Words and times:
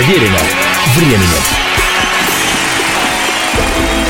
Проверено 0.00 0.38
временем. 0.96 1.28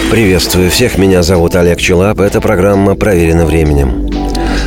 Приветствую 0.08 0.70
всех, 0.70 0.98
меня 0.98 1.24
зовут 1.24 1.56
Олег 1.56 1.80
Челап. 1.80 2.20
Это 2.20 2.40
программа 2.40 2.94
«Проверено 2.94 3.44
временем». 3.44 4.19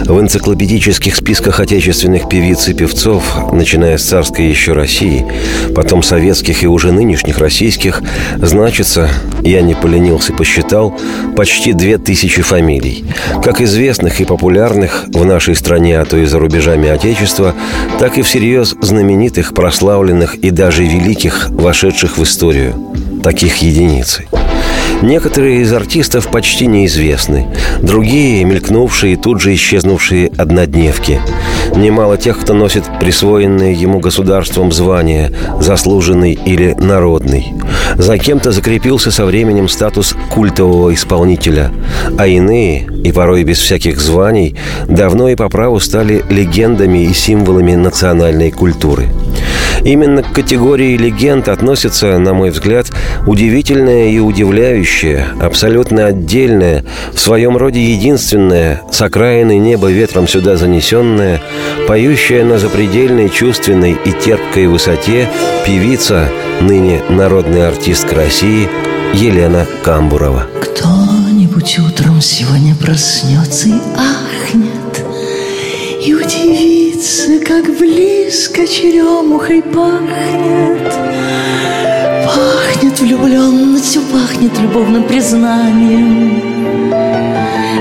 В 0.06 0.20
энциклопедических 0.20 1.16
списках 1.16 1.60
отечественных 1.62 2.28
певиц 2.28 2.68
и 2.68 2.74
певцов, 2.74 3.24
начиная 3.54 3.98
с 3.98 4.04
царской 4.04 4.46
еще 4.46 4.74
России, 4.74 5.26
потом 5.74 6.04
советских 6.04 6.64
и 6.64 6.68
уже 6.68 6.92
нынешних 6.92 7.38
российских, 7.38 8.02
значится, 8.38 9.10
я 9.44 9.62
не 9.62 9.76
поленился, 9.76 10.34
посчитал, 10.34 10.94
почти 11.38 11.74
две 11.74 11.98
тысячи 11.98 12.42
фамилий. 12.42 13.06
Как 13.44 13.62
известных 13.62 14.20
и 14.20 14.26
популярных 14.26 15.06
в 15.08 15.24
нашей 15.24 15.56
стране, 15.56 16.00
а 16.00 16.06
то 16.06 16.18
и 16.18 16.26
за 16.26 16.38
рубежами 16.38 16.90
Отечества, 16.90 17.56
так 18.00 18.18
и 18.18 18.24
всерьез 18.24 18.76
знаменитых, 18.82 19.54
прославленных 19.54 20.36
и 20.36 20.50
даже 20.52 20.84
великих, 20.84 21.50
вошедших 21.50 22.18
в 22.18 22.24
историю. 22.24 22.76
Таких 23.24 23.58
единицы– 23.58 24.26
Некоторые 25.04 25.64
из 25.64 25.74
артистов 25.74 26.32
почти 26.32 26.66
неизвестны, 26.66 27.48
другие– 27.82 28.42
мелькнувшие 28.46 29.14
и 29.14 29.16
тут 29.18 29.42
же 29.42 29.54
исчезнувшие 29.54 30.32
однодневки. 30.38 31.20
Немало 31.76 32.18
тех, 32.18 32.40
кто 32.40 32.54
носит 32.54 32.84
присвоенное 33.00 33.74
ему 33.74 34.00
государством 34.00 34.72
звание, 34.72 35.32
заслуженный 35.60 36.34
или 36.34 36.74
народный. 36.78 37.54
За 37.96 38.18
кем-то 38.18 38.52
закрепился 38.52 39.12
со 39.12 39.26
временем 39.26 39.68
статус 39.68 40.16
культового 40.30 40.94
исполнителя, 40.94 41.72
а 42.18 42.28
иные, 42.28 42.88
и 43.04 43.12
порой 43.12 43.44
без 43.44 43.60
всяких 43.60 44.00
званий, 44.00 44.56
давно 44.88 45.30
и 45.30 45.36
по 45.36 45.50
праву 45.50 45.80
стали 45.80 46.24
легендами 46.30 47.06
и 47.06 47.14
символами 47.14 47.76
национальной 47.76 48.52
культуры– 48.52 49.08
Именно 49.84 50.24
к 50.24 50.32
категории 50.32 50.96
легенд 50.96 51.50
относится, 51.50 52.18
на 52.18 52.34
мой 52.34 52.52
взгляд, 52.52 52.88
удивительное 53.28 54.08
и 54.08 54.20
удивляющее, 54.20 55.28
абсолютно 55.42 56.06
отдельное, 56.06 56.86
в 57.12 57.20
своем 57.20 57.58
роде 57.58 57.84
единственное, 57.84 58.82
с 58.92 59.02
окраины 59.02 59.58
неба 59.58 59.92
ветром 59.92 60.28
сюда 60.28 60.56
занесенное, 60.56 61.42
поющая 61.88 62.44
на 62.46 62.58
запредельной 62.58 63.30
чувственной 63.30 63.98
и 64.06 64.12
терпкой 64.12 64.68
высоте 64.68 65.30
певица, 65.66 66.30
ныне 66.62 67.02
народный 67.10 67.68
артистка 67.68 68.16
России 68.16 68.70
Елена 69.14 69.66
Камбурова. 69.84 70.48
Кто-нибудь 70.62 71.80
утром 71.80 72.22
сегодня 72.22 72.76
проснется 72.76 73.70
и 73.70 73.74
ахнет, 73.96 75.06
и 76.06 76.14
удивиться, 76.14 77.40
как 77.46 77.66
близко 77.78 78.68
черемухой 78.68 79.62
пахнет. 79.62 80.94
Пахнет 82.26 83.00
влюбленностью, 83.00 84.02
пахнет 84.12 84.58
любовным 84.60 85.04
признанием. 85.04 86.42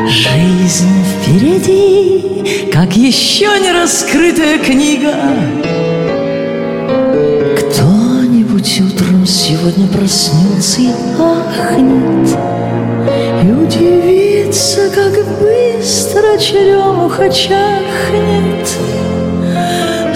Жизнь 0.09 1.05
впереди, 1.23 2.32
как 2.73 2.97
еще 2.97 3.49
не 3.61 3.73
раскрытая 3.73 4.59
книга. 4.59 5.15
Кто-нибудь 7.59 8.81
утром 8.81 9.27
сегодня 9.27 9.87
проснется 9.89 10.81
и 10.81 10.91
ахнет 11.19 12.37
И 13.45 13.51
удивится, 13.51 14.91
как 14.91 15.13
быстро 15.41 16.39
черемуха 16.39 17.29
чахнет 17.31 18.69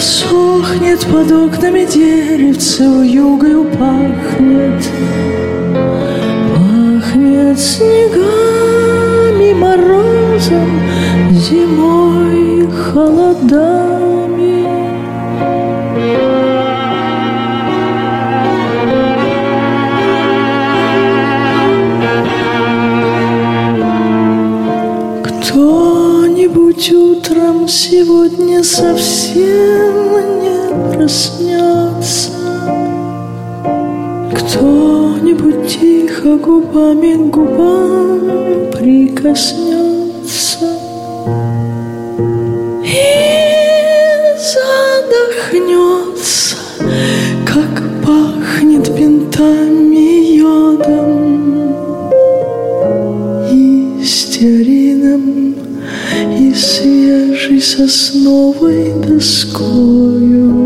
Сохнет 0.00 1.06
под 1.06 1.30
окнами 1.32 1.84
деревце, 1.84 2.82
югою 2.82 3.64
пахнет 3.64 4.84
Пахнет 6.54 7.58
снегами, 7.58 9.52
морозом, 10.36 10.80
зимой, 11.32 12.68
холодами. 12.70 14.26
Кто-нибудь 25.24 26.92
утром 26.92 27.68
сегодня 27.68 28.62
совсем 28.62 29.40
не 30.42 30.94
проснется? 30.94 32.32
Кто-нибудь 34.32 35.68
тихо 35.68 36.36
губами 36.36 37.14
к 37.14 37.30
губам 37.30 38.20
прикоснется 38.72 39.65
There's 57.76 58.14
no 58.14 58.54
way 58.58 58.90
to 59.02 59.20
score 59.20 60.18
you. 60.18 60.65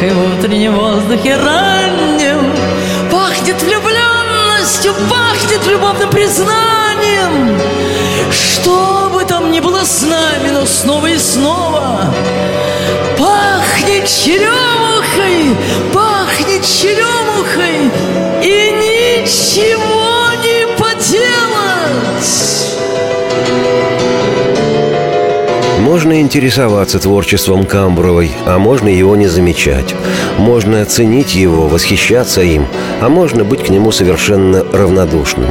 Черемухой 0.00 0.14
в 0.14 0.38
утреннем 0.38 0.74
воздухе 0.76 1.36
раннем 1.36 2.54
Пахнет 3.10 3.60
влюбленностью, 3.62 4.94
пахнет 5.10 5.66
любовным 5.66 6.08
признанием. 6.08 7.60
Что 8.30 9.10
бы 9.12 9.24
там 9.24 9.52
ни 9.52 9.60
было 9.60 9.84
с 9.84 10.02
нами, 10.02 10.50
но 10.52 10.64
снова 10.64 11.06
и 11.06 11.18
снова 11.18 12.14
Пахнет 13.18 14.06
черемухой, 14.06 15.56
пахнет 15.92 16.09
Можно 26.00 26.22
интересоваться 26.22 26.98
творчеством 26.98 27.66
Камбуровой, 27.66 28.30
а 28.46 28.58
можно 28.58 28.88
его 28.88 29.16
не 29.16 29.26
замечать. 29.26 29.94
Можно 30.38 30.86
ценить 30.86 31.34
его, 31.34 31.68
восхищаться 31.68 32.40
им, 32.40 32.66
а 33.02 33.10
можно 33.10 33.44
быть 33.44 33.64
к 33.64 33.68
нему 33.68 33.92
совершенно 33.92 34.64
равнодушным. 34.64 35.50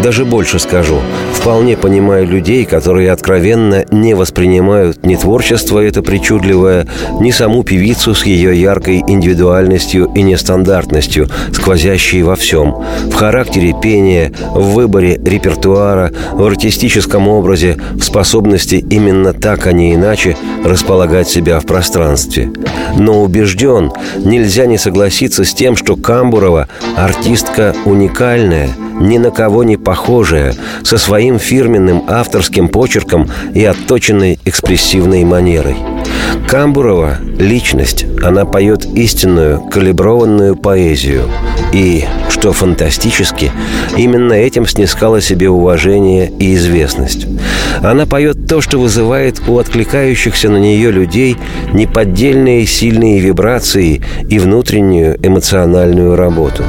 Даже 0.00 0.24
больше 0.24 0.60
скажу, 0.60 1.00
вполне 1.38 1.76
понимаю 1.76 2.26
людей, 2.26 2.64
которые 2.64 3.12
откровенно 3.12 3.84
не 3.90 4.14
воспринимают 4.14 5.06
ни 5.06 5.14
творчество 5.14 5.78
это 5.78 6.02
причудливое, 6.02 6.86
ни 7.20 7.30
саму 7.30 7.62
певицу 7.62 8.14
с 8.14 8.24
ее 8.26 8.60
яркой 8.60 9.04
индивидуальностью 9.06 10.10
и 10.14 10.22
нестандартностью, 10.22 11.28
сквозящей 11.52 12.22
во 12.22 12.34
всем. 12.34 12.82
В 13.10 13.14
характере 13.14 13.74
пения, 13.80 14.32
в 14.50 14.74
выборе 14.74 15.20
репертуара, 15.24 16.12
в 16.32 16.42
артистическом 16.44 17.28
образе, 17.28 17.76
в 17.94 18.02
способности 18.02 18.84
именно 18.90 19.32
так, 19.32 19.66
а 19.66 19.72
не 19.72 19.94
иначе 19.94 20.36
располагать 20.64 21.28
себя 21.28 21.60
в 21.60 21.66
пространстве. 21.66 22.50
Но 22.98 23.22
убежден, 23.22 23.92
нельзя 24.18 24.66
не 24.66 24.76
согласиться 24.76 25.44
с 25.44 25.54
тем, 25.54 25.76
что 25.76 25.96
Камбурова– 25.96 26.68
артистка 26.96 27.74
уникальная, 27.84 28.70
ни 29.00 29.18
на 29.18 29.30
кого 29.30 29.64
не 29.64 29.76
похожая, 29.76 30.54
со 30.82 30.98
своим 30.98 31.38
фирменным 31.38 32.04
авторским 32.08 32.68
почерком 32.68 33.28
и 33.54 33.64
отточенной 33.64 34.38
экспрессивной 34.44 35.24
манерой. 35.24 35.76
Камбурова– 36.46 37.18
личность. 37.38 38.06
Она 38.22 38.44
поет 38.44 38.84
истинную, 38.86 39.60
калиброванную 39.60 40.56
поэзию. 40.56 41.24
И, 41.72 42.04
что 42.30 42.52
фантастически, 42.52 43.52
именно 43.96 44.32
этим 44.32 44.66
снискала 44.66 45.20
себе 45.20 45.50
уважение 45.50 46.32
и 46.38 46.54
известность. 46.54 47.26
Она 47.82 48.06
поет 48.06 48.46
то, 48.46 48.60
что 48.60 48.78
вызывает 48.78 49.40
у 49.46 49.58
откликающихся 49.58 50.48
на 50.48 50.56
нее 50.56 50.90
людей 50.90 51.36
неподдельные 51.72 52.66
сильные 52.66 53.20
вибрации 53.20 54.02
и 54.28 54.38
внутреннюю 54.38 55.18
эмоциональную 55.22 56.16
работу. 56.16 56.64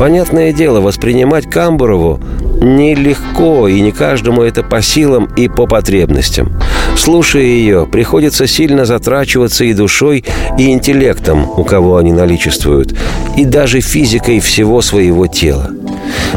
Понятное 0.00 0.54
дело, 0.54 0.80
воспринимать 0.80 1.44
Камбурову 1.50 2.20
нелегко, 2.62 3.68
и 3.68 3.82
не 3.82 3.92
каждому 3.92 4.40
это 4.40 4.62
по 4.62 4.80
силам 4.80 5.28
и 5.36 5.46
по 5.46 5.66
потребностям. 5.66 6.54
Слушая 6.96 7.42
ее, 7.42 7.86
приходится 7.86 8.46
сильно 8.46 8.86
затрачиваться 8.86 9.64
и 9.64 9.74
душой, 9.74 10.24
и 10.56 10.72
интеллектом, 10.72 11.46
у 11.54 11.64
кого 11.64 11.98
они 11.98 12.12
наличествуют, 12.12 12.96
и 13.36 13.44
даже 13.44 13.82
физикой 13.82 14.40
всего 14.40 14.80
своего 14.80 15.26
тела. 15.26 15.70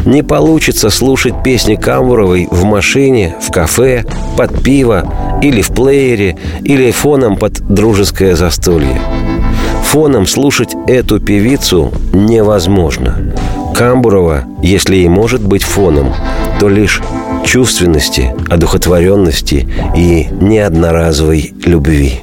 Не 0.04 0.22
получится 0.22 0.90
слушать 0.90 1.42
песни 1.42 1.76
Камбуровой 1.76 2.48
в 2.50 2.64
машине, 2.64 3.34
в 3.40 3.50
кафе, 3.50 4.04
под 4.36 4.62
пиво, 4.62 5.40
или 5.42 5.62
в 5.62 5.68
плеере, 5.68 6.36
или 6.64 6.90
фоном 6.90 7.36
под 7.36 7.60
дружеское 7.66 8.36
застолье. 8.36 9.00
Фоном 9.84 10.26
слушать 10.26 10.74
эту 10.86 11.18
певицу 11.18 11.92
невозможно. 12.12 13.32
Камбурова, 13.74 14.44
если 14.62 14.98
и 14.98 15.08
может 15.08 15.42
быть 15.42 15.64
фоном, 15.64 16.14
то 16.60 16.68
лишь 16.68 17.02
чувственности, 17.44 18.32
одухотворенности 18.48 19.68
и 19.96 20.28
неодноразовой 20.30 21.52
любви. 21.64 22.20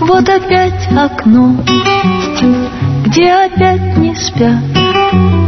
Вот 0.00 0.28
опять 0.28 0.88
окно, 0.96 1.56
где 3.06 3.30
опять 3.30 3.96
не 3.98 4.14
спят 4.16 5.47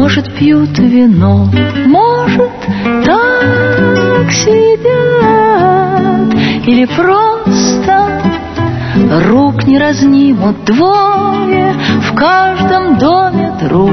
Может, 0.00 0.34
пьют 0.34 0.78
вино, 0.78 1.46
может, 1.84 2.50
так 3.04 4.32
сидят 4.32 5.44
Или 6.66 6.86
просто 6.86 8.22
рук 9.28 9.66
не 9.66 9.78
разнимут 9.78 10.64
двое 10.64 11.74
В 12.00 12.14
каждом 12.14 12.96
доме 12.96 13.52
друг. 13.60 13.92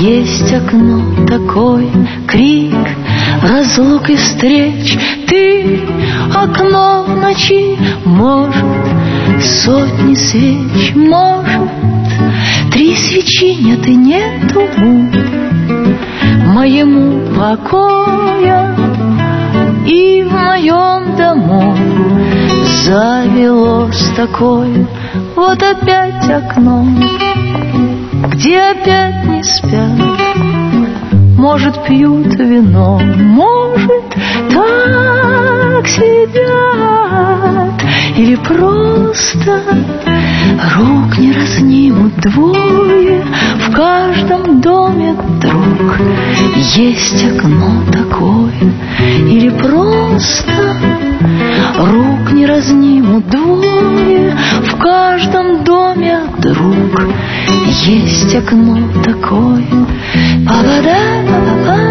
Есть 0.00 0.52
окно 0.52 1.00
такое, 1.26 1.88
крик, 2.26 2.86
разлук 3.42 4.10
и 4.10 4.16
встреч. 4.16 4.98
Ты 5.26 5.80
окно 6.34 7.06
в 7.08 7.16
ночи, 7.16 7.78
может, 8.04 8.62
сотни 9.40 10.14
свеч, 10.14 10.94
может 10.94 11.91
Три 12.72 12.96
свечи 12.96 13.54
нет 13.54 13.86
и 13.86 13.94
нету 13.94 14.62
Моему 16.54 17.20
покоя. 17.36 18.74
И 19.86 20.22
в 20.22 20.32
моем 20.32 21.14
дому 21.16 21.76
Завелось 22.84 24.10
такое. 24.16 24.86
Вот 25.36 25.62
опять 25.62 26.30
окно 26.30 26.86
Где 28.28 28.58
опять 28.58 29.26
не 29.26 29.42
спят. 29.42 29.90
Может, 31.36 31.84
пьют 31.84 32.34
вино 32.36 32.98
Может, 33.02 34.16
так 34.50 35.86
сидят. 35.88 36.62
Или 38.16 38.36
просто 38.36 39.60
Рук 40.76 41.18
не 41.18 41.32
разнимут 41.32 42.14
двое 42.16 43.24
В 43.66 43.72
каждом 43.72 44.60
доме 44.60 45.14
друг. 45.40 45.98
Есть 46.56 47.24
окно 47.24 47.82
такое 47.90 48.52
Или 49.28 49.50
просто 49.50 50.52
Рук 51.78 52.32
не 52.32 52.46
разнимут 52.46 53.28
двое 53.28 54.36
В 54.64 54.76
каждом 54.76 55.64
доме 55.64 56.20
друг. 56.38 57.02
Есть 57.84 58.34
окно 58.34 58.78
такое. 59.02 59.64
Павада, 60.46 60.98
павада, 61.28 61.82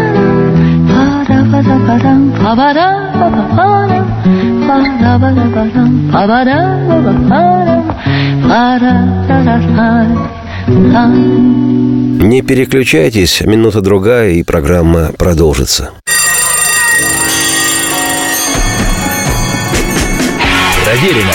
павада, 1.32 2.16
павада, 2.42 2.96
павада, 3.18 4.02
павада, 4.68 5.42
павада, 6.12 6.58
павада, 7.28 7.91
не 12.22 12.42
переключайтесь, 12.42 13.40
минута-другая, 13.40 14.32
и 14.32 14.42
программа 14.42 15.06
продолжится. 15.12 15.92
Проверено 20.84 21.32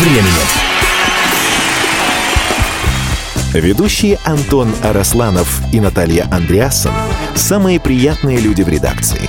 временем. 0.00 0.46
Ведущие 3.54 4.18
Антон 4.24 4.72
Арасланов 4.84 5.62
и 5.72 5.80
Наталья 5.80 6.28
Андреасон– 6.30 6.92
самые 7.34 7.80
приятные 7.80 8.38
люди 8.38 8.62
в 8.62 8.68
редакции. 8.68 9.28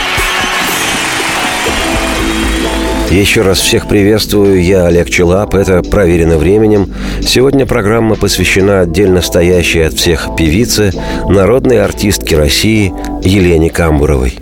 Еще 3.11 3.41
раз 3.41 3.59
всех 3.59 3.89
приветствую. 3.89 4.63
Я 4.63 4.85
Олег 4.85 5.09
Челап. 5.09 5.53
Это 5.53 5.83
«Проверено 5.83 6.37
временем». 6.37 6.93
Сегодня 7.21 7.65
программа 7.65 8.15
посвящена 8.15 8.79
отдельно 8.79 9.21
стоящей 9.21 9.81
от 9.81 9.95
всех 9.95 10.29
певице, 10.37 10.93
народной 11.27 11.83
артистке 11.83 12.37
России 12.37 12.93
Елене 13.21 13.69
Камбуровой. 13.69 14.39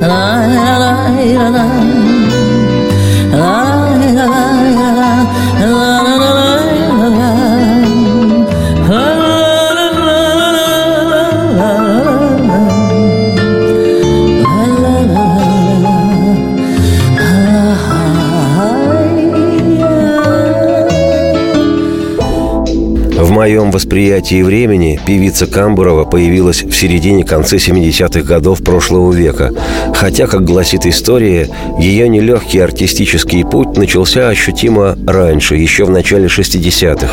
Моем 23.50 23.72
восприятии 23.72 24.44
времени 24.44 25.00
певица 25.08 25.48
Камбурова 25.48 26.06
появилась 26.06 26.62
в 26.62 26.72
середине-конце 26.72 27.56
70-х 27.56 28.22
годов 28.22 28.63
прошлого 28.63 29.12
века, 29.12 29.51
хотя, 29.96 30.27
как 30.27 30.46
гласит 30.46 30.86
история, 30.86 31.50
ее 31.79 32.08
нелегкий 32.08 32.60
артистический 32.60 33.44
путь 33.44 33.75
начался 33.75 34.29
ощутимо 34.29 34.96
раньше, 35.08 35.56
еще 35.56 35.86
в 35.86 35.89
начале 35.89 36.27
60-х. 36.27 37.10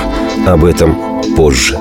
Об 0.47 0.67
этом 0.67 1.23
позже. 1.37 1.79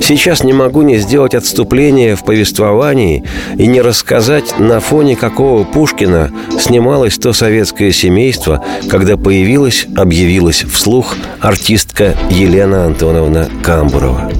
Сейчас 0.00 0.42
не 0.42 0.52
могу 0.52 0.82
не 0.82 0.98
сделать 0.98 1.34
отступление 1.34 2.16
в 2.16 2.24
повествовании 2.24 3.24
и 3.56 3.66
не 3.66 3.80
рассказать, 3.80 4.58
на 4.58 4.80
фоне 4.80 5.14
какого 5.16 5.64
Пушкина 5.64 6.30
снималось 6.58 7.18
то 7.18 7.32
советское 7.32 7.92
семейство, 7.92 8.64
когда 8.88 9.16
появилась, 9.16 9.86
объявилась 9.96 10.64
вслух 10.64 11.16
артистка 11.40 12.16
Елена 12.30 12.86
Антоновна 12.86 13.48
Камбурова. 13.62 14.30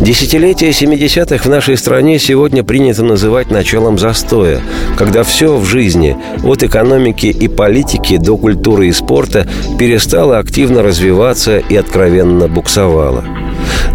Десятилетие 0.00 0.70
70-х 0.70 1.44
в 1.44 1.48
нашей 1.48 1.78
стране 1.78 2.18
сегодня 2.18 2.62
принято 2.62 3.02
называть 3.02 3.50
началом 3.50 3.98
застоя, 3.98 4.60
когда 4.98 5.22
все 5.22 5.56
в 5.56 5.64
жизни, 5.64 6.16
от 6.44 6.62
экономики 6.62 7.26
и 7.26 7.48
политики 7.48 8.18
до 8.18 8.36
культуры 8.36 8.88
и 8.88 8.92
спорта, 8.92 9.48
перестало 9.78 10.38
активно 10.38 10.82
развиваться 10.82 11.58
и 11.58 11.76
откровенно 11.76 12.46
буксовало– 12.46 13.24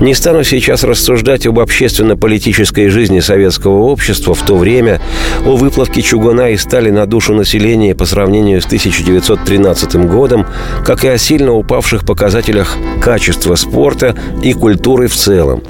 не 0.02 0.16
стану 0.16 0.44
сейчас 0.44 0.84
рассуждать 0.84 1.46
об 1.46 1.60
общественно-политической 1.60 2.90
жизни 2.90 3.20
советского 3.20 3.84
общества 3.84 4.34
в 4.34 4.42
то 4.44 4.58
время, 4.58 5.00
о 5.46 5.56
выплавке 5.56 6.02
чугуна 6.02 6.50
и 6.50 6.58
стали 6.58 6.90
на 6.90 7.06
душу 7.06 7.34
населения 7.34 7.96
по 7.96 8.06
сравнению 8.06 8.62
с 8.62 8.66
1913 8.66 9.96
годом, 10.08 10.48
как 10.84 11.04
и 11.04 11.08
о 11.08 11.18
сильно 11.18 11.54
упавших 11.54 12.06
показателях 12.06 12.76
качества 13.02 13.56
спорта 13.56 14.16
и 14.44 14.54
культуры 14.54 15.08
в 15.08 15.16
целом. 15.16 15.64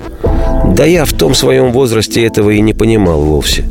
Да 0.76 0.86
я 0.86 1.06
в 1.06 1.14
том 1.14 1.34
своем 1.34 1.72
возрасте 1.72 2.26
этого 2.26 2.52
и 2.52 2.62
не 2.62 2.74
понимал 2.74 3.22
вовсе. 3.22 3.66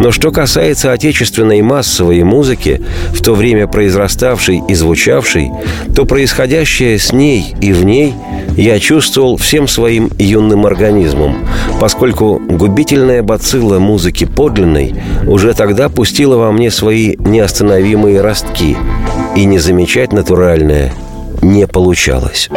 Но 0.00 0.10
что 0.10 0.30
касается 0.30 0.92
отечественной 0.92 1.62
массовой 1.62 2.22
музыки, 2.24 2.82
в 3.12 3.22
то 3.22 3.34
время 3.34 3.66
произраставшей 3.66 4.62
и 4.68 4.74
звучавшей, 4.74 5.50
то 5.94 6.04
происходящее 6.04 6.98
с 6.98 7.12
ней 7.12 7.54
и 7.60 7.72
в 7.72 7.84
ней 7.84 8.14
я 8.56 8.78
чувствовал 8.78 9.36
всем 9.36 9.68
своим 9.68 10.10
юным 10.18 10.66
организмом, 10.66 11.46
поскольку 11.80 12.40
губительная 12.40 13.22
бацилла 13.22 13.78
музыки 13.78 14.24
подлинной 14.24 14.94
уже 15.26 15.54
тогда 15.54 15.88
пустила 15.88 16.36
во 16.36 16.52
мне 16.52 16.70
свои 16.70 17.16
неостановимые 17.18 18.20
ростки, 18.20 18.76
и 19.36 19.44
не 19.44 19.58
замечать 19.58 20.12
натуральное 20.12 20.92
не 21.40 21.66
получалось. 21.66 22.50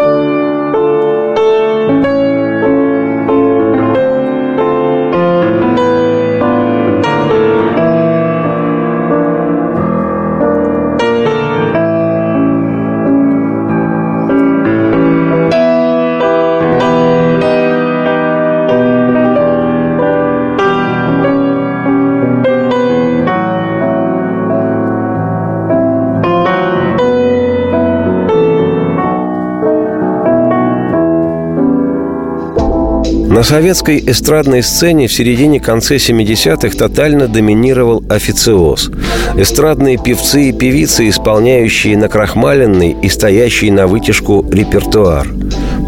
На 33.36 33.44
советской 33.44 34.00
эстрадной 34.00 34.64
сцене 34.64 35.10
в 35.10 35.14
середине-конце 35.14 35.98
70-х 35.98 36.78
тотально 36.78 37.28
доминировал 37.28 38.02
официоз. 38.10 38.90
Эстрадные 39.36 39.98
певцы 39.98 40.44
и 40.44 40.52
певицы, 40.54 41.10
исполняющие 41.10 41.98
накрахмаленный 41.98 42.96
и 43.02 43.10
стоящий 43.10 43.72
на 43.72 43.88
вытяжку 43.88 44.46
репертуар. 44.50 45.28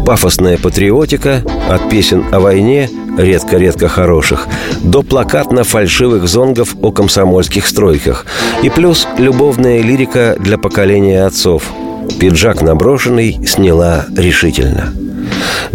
Пафосная 0.04 0.58
патриотика 0.58 1.42
от 1.70 1.88
песен 1.88 2.22
о 2.32 2.40
войне, 2.40 2.90
редко-редко 3.16 3.88
хороших, 3.88 4.46
до 4.82 5.00
плакатно-фальшивых 5.00 6.26
зонгов 6.28 6.76
о 6.82 6.92
комсомольских 6.92 7.66
стройках. 7.66 8.26
И 8.62 8.68
плюс 8.68 9.08
любовная 9.16 9.80
лирика 9.80 10.36
для 10.38 10.58
поколения 10.58 11.24
отцов. 11.24 11.62
Пиджак 12.20 12.60
наброшенный 12.60 13.40
сняла 13.46 14.04
решительно– 14.14 14.92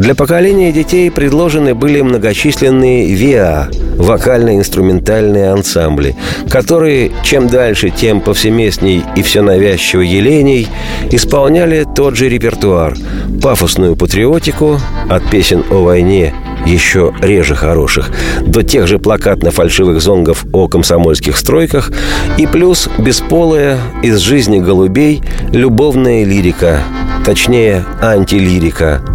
для 0.03 0.15
поколения 0.15 0.73
детей 0.73 1.09
предложены 1.09 1.73
были 1.73 2.01
многочисленные 2.01 3.13
ВИА– 3.13 3.69
вокально-инструментальные 3.97 5.49
ансамбли, 5.49 6.17
которые 6.49 7.13
чем 7.23 7.47
дальше, 7.47 7.89
тем 7.89 8.19
повсеместней 8.19 9.01
и 9.15 9.21
все 9.21 9.41
навязчиво 9.41 10.01
еленей 10.01 10.67
исполняли 11.09 11.85
тот 11.95 12.17
же 12.17 12.27
репертуар– 12.27 12.97
пафосную 13.41 13.95
патриотику 13.95 14.77
от 15.09 15.29
песен 15.29 15.63
о 15.69 15.85
войне 15.85 16.33
еще 16.65 17.13
реже 17.21 17.55
хороших, 17.55 18.11
до 18.45 18.61
тех 18.61 18.87
же 18.87 18.97
плакатно-фальшивых 18.97 20.01
зонгов 20.01 20.45
о 20.51 20.67
комсомольских 20.67 21.37
стройках 21.37 21.93
и 22.37 22.45
плюс 22.45 22.89
бесполая 22.97 23.79
из 24.01 24.17
жизни 24.17 24.59
голубей 24.59 25.21
любовная 25.53 26.25
лирика, 26.25 26.81
точнее 27.25 27.85
антилирика– 28.01 29.01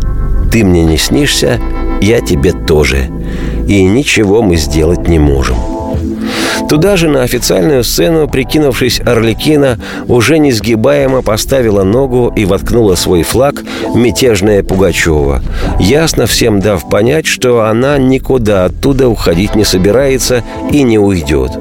ты 0.50 0.64
мне 0.64 0.84
не 0.84 0.96
снишься, 0.96 1.60
я 2.00 2.20
тебе 2.20 2.52
тоже. 2.52 3.10
И 3.66 3.82
ничего 3.84 4.42
мы 4.42 4.56
сделать 4.56 5.08
не 5.08 5.18
можем. 5.18 5.77
Туда 6.68 6.98
же 6.98 7.08
на 7.08 7.22
официальную 7.22 7.82
сцену, 7.82 8.28
прикинувшись 8.28 9.00
Орликина, 9.00 9.78
уже 10.06 10.38
несгибаемо 10.38 11.22
поставила 11.22 11.82
ногу 11.82 12.30
и 12.37 12.44
воткнула 12.44 12.94
свой 12.94 13.22
флаг 13.22 13.64
мятежная 13.94 14.62
Пугачева, 14.62 15.42
ясно 15.80 16.26
всем 16.26 16.60
дав 16.60 16.87
понять, 16.90 17.26
что 17.26 17.62
она 17.62 17.96
никуда 17.96 18.66
оттуда 18.66 19.08
уходить 19.08 19.54
не 19.54 19.64
собирается 19.64 20.44
и 20.70 20.82
не 20.82 20.98
уйдет. 20.98 21.52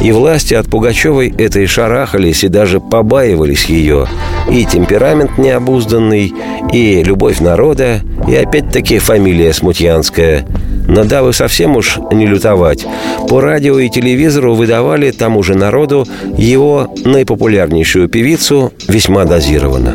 И 0.00 0.12
власти 0.12 0.54
от 0.54 0.68
Пугачевой 0.68 1.28
этой 1.36 1.66
шарахались 1.66 2.42
и 2.42 2.48
даже 2.48 2.80
побаивались 2.80 3.66
ее. 3.66 4.06
И 4.50 4.64
темперамент 4.64 5.36
необузданный, 5.36 6.32
и 6.72 7.02
любовь 7.02 7.40
народа, 7.40 8.00
и 8.26 8.34
опять-таки 8.34 8.98
фамилия 8.98 9.52
смутьянская– 9.52 10.46
но 10.88 11.04
дабы 11.04 11.32
совсем 11.32 11.76
уж 11.76 11.98
не 12.10 12.26
лютовать, 12.26 12.84
по 13.28 13.40
радио 13.40 13.78
и 13.78 13.88
телевизору 13.90 14.54
выдавали 14.54 15.10
тому 15.10 15.42
же 15.42 15.54
народу 15.54 16.06
его 16.36 16.92
наипопулярнейшую 17.04 18.08
певицу 18.08 18.72
весьма 18.88 19.24
дозированно. 19.24 19.94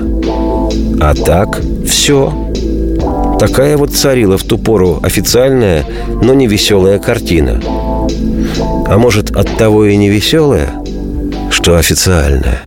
А 1.01 1.13
так 1.15 1.59
все. 1.85 2.31
Такая 3.39 3.75
вот 3.75 3.91
царила 3.91 4.37
в 4.37 4.43
ту 4.43 4.57
пору 4.57 4.99
официальная, 5.03 5.83
но 6.21 6.33
не 6.33 6.47
веселая 6.47 6.99
картина. 6.99 7.59
А 8.87 8.97
может, 8.97 9.35
от 9.35 9.57
того 9.57 9.85
и 9.85 9.97
не 9.97 10.09
веселая, 10.09 10.69
что 11.49 11.75
официальная. 11.75 12.63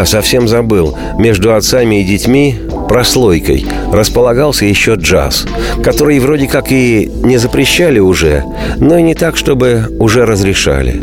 Да, 0.00 0.06
совсем 0.06 0.48
забыл. 0.48 0.96
Между 1.18 1.54
отцами 1.54 2.00
и 2.00 2.04
детьми 2.04 2.58
прослойкой 2.88 3.66
располагался 3.92 4.64
еще 4.64 4.94
джаз, 4.94 5.44
который 5.84 6.18
вроде 6.20 6.48
как 6.48 6.72
и 6.72 7.10
не 7.22 7.36
запрещали 7.36 7.98
уже, 7.98 8.42
но 8.78 8.96
и 8.96 9.02
не 9.02 9.14
так, 9.14 9.36
чтобы 9.36 9.94
уже 9.98 10.24
разрешали. 10.24 11.02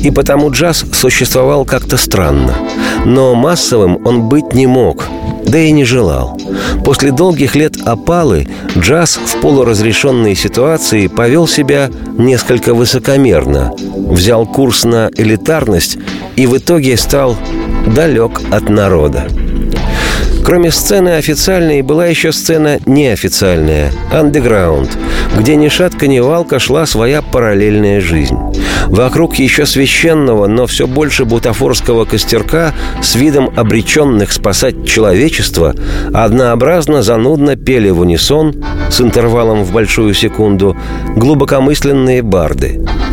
И 0.00 0.12
потому 0.12 0.52
джаз 0.52 0.84
существовал 0.92 1.64
как-то 1.64 1.96
странно. 1.96 2.54
Но 3.04 3.34
массовым 3.34 3.98
он 4.06 4.28
быть 4.28 4.52
не 4.52 4.68
мог, 4.68 5.08
да 5.44 5.58
и 5.58 5.72
не 5.72 5.84
желал. 5.84 6.38
После 6.84 7.10
долгих 7.10 7.56
лет 7.56 7.74
опалы 7.84 8.46
джаз 8.78 9.16
в 9.16 9.40
полуразрешенной 9.40 10.36
ситуации 10.36 11.08
повел 11.08 11.48
себя 11.48 11.90
несколько 12.16 12.74
высокомерно, 12.74 13.72
взял 13.96 14.46
курс 14.46 14.84
на 14.84 15.10
элитарность 15.16 15.98
и 16.36 16.46
в 16.46 16.56
итоге 16.56 16.96
стал 16.96 17.36
далек 17.86 18.40
от 18.50 18.68
народа. 18.68 19.28
Кроме 20.44 20.70
сцены 20.70 21.16
официальной, 21.16 21.82
была 21.82 22.06
еще 22.06 22.30
сцена 22.30 22.78
неофициальная– 22.86 23.90
андеграунд, 24.12 24.96
где 25.36 25.56
ни 25.56 25.68
шатка, 25.68 26.06
ни 26.06 26.20
валка 26.20 26.60
шла 26.60 26.86
своя 26.86 27.20
параллельная 27.20 28.00
жизнь. 28.00 28.38
Вокруг 28.86 29.34
еще 29.36 29.66
священного, 29.66 30.46
но 30.46 30.68
все 30.68 30.86
больше 30.86 31.24
бутафорского 31.24 32.04
костерка 32.04 32.72
с 33.02 33.16
видом 33.16 33.50
обреченных 33.56 34.30
спасать 34.30 34.86
человечество 34.86 35.74
однообразно 36.14 37.02
занудно 37.02 37.56
пели 37.56 37.90
в 37.90 38.00
унисон 38.00 38.64
с 38.88 39.00
интервалом 39.00 39.64
в 39.64 39.72
большую 39.72 40.14
секунду 40.14 40.76
глубокомысленные 41.16 42.22
барды– 42.22 42.80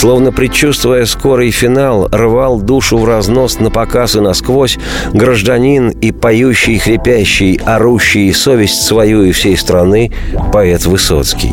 Словно 0.00 0.32
предчувствуя 0.32 1.04
скорый 1.04 1.50
финал, 1.50 2.08
рвал 2.10 2.58
душу 2.58 2.96
в 2.96 3.04
разнос 3.04 3.60
на 3.60 3.70
показ 3.70 4.16
и 4.16 4.20
насквозь 4.20 4.78
гражданин 5.12 5.90
и 5.90 6.10
поющий, 6.10 6.78
хрипящий, 6.78 7.60
орущий 7.66 8.32
совесть 8.32 8.80
свою 8.80 9.24
и 9.24 9.32
всей 9.32 9.58
страны 9.58 10.10
поэт 10.54 10.86
Высоцкий. 10.86 11.52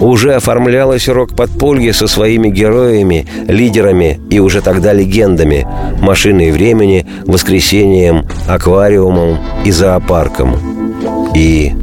Уже 0.00 0.34
оформлялось 0.34 1.08
рок-подполье 1.08 1.92
со 1.92 2.06
своими 2.06 2.48
героями, 2.48 3.26
лидерами 3.48 4.20
и 4.30 4.38
уже 4.38 4.60
тогда 4.60 4.92
легендами 4.92 5.66
«Машиной 6.00 6.52
времени», 6.52 7.04
«Воскресением», 7.26 8.28
«Аквариумом» 8.46 9.38
и 9.64 9.72
«Зоопарком». 9.72 10.54
И 11.34 11.74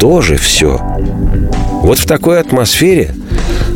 тоже 0.00 0.36
все. 0.36 0.80
Вот 1.82 1.98
в 1.98 2.06
такой 2.06 2.40
атмосфере– 2.40 3.14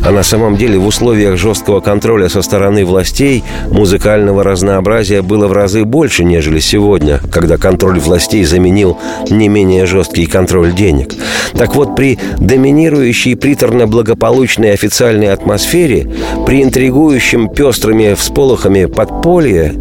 а 0.03 0.11
на 0.11 0.23
самом 0.23 0.55
деле 0.55 0.77
в 0.77 0.87
условиях 0.87 1.37
жесткого 1.37 1.79
контроля 1.79 2.29
со 2.29 2.41
стороны 2.41 2.85
властей 2.85 3.43
музыкального 3.69 4.43
разнообразия 4.43 5.21
было 5.21 5.47
в 5.47 5.53
разы 5.53 5.83
больше, 5.85 6.23
нежели 6.23 6.59
сегодня, 6.59 7.19
когда 7.31 7.57
контроль 7.57 7.99
властей 7.99 8.43
заменил 8.43 8.97
не 9.29 9.47
менее 9.47 9.85
жесткий 9.85 10.25
контроль 10.25 10.73
денег. 10.73 11.13
Так 11.53 11.75
вот, 11.75 11.95
при 11.95 12.19
доминирующей 12.37 13.35
приторно-благополучной 13.35 14.73
официальной 14.73 15.31
атмосфере, 15.31 16.09
при 16.45 16.63
интригующем 16.63 17.49
пестрыми 17.49 18.13
всполохами 18.13 18.85
подполья, 18.85 19.73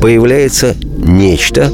появляется 0.00 0.74
нечто, 0.98 1.70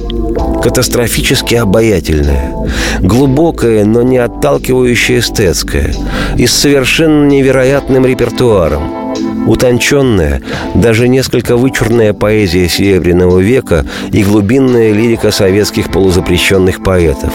катастрофически 0.62 1.54
обаятельная, 1.56 2.52
глубокая, 3.00 3.84
но 3.84 4.02
не 4.02 4.18
отталкивающая 4.18 5.18
эстетская, 5.18 5.94
и 6.36 6.46
с 6.46 6.52
совершенно 6.52 7.26
невероятным 7.26 8.06
репертуаром. 8.06 9.04
Утонченная, 9.46 10.40
даже 10.74 11.06
несколько 11.06 11.56
вычурная 11.56 12.14
поэзия 12.14 12.66
Серебряного 12.66 13.40
века 13.40 13.84
и 14.10 14.24
глубинная 14.24 14.92
лирика 14.92 15.30
советских 15.30 15.92
полузапрещенных 15.92 16.82
поэтов. 16.82 17.34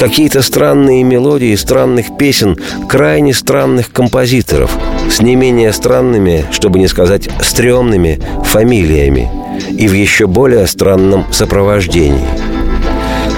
Какие-то 0.00 0.42
странные 0.42 1.02
мелодии 1.02 1.54
странных 1.54 2.16
песен 2.16 2.56
крайне 2.88 3.34
странных 3.34 3.92
композиторов 3.92 4.70
с 5.10 5.20
не 5.20 5.36
менее 5.36 5.72
странными, 5.74 6.46
чтобы 6.50 6.78
не 6.78 6.88
сказать 6.88 7.28
стрёмными, 7.42 8.20
фамилиями 8.44 9.43
и 9.70 9.88
в 9.88 9.92
еще 9.92 10.26
более 10.26 10.66
странном 10.66 11.26
сопровождении– 11.32 12.26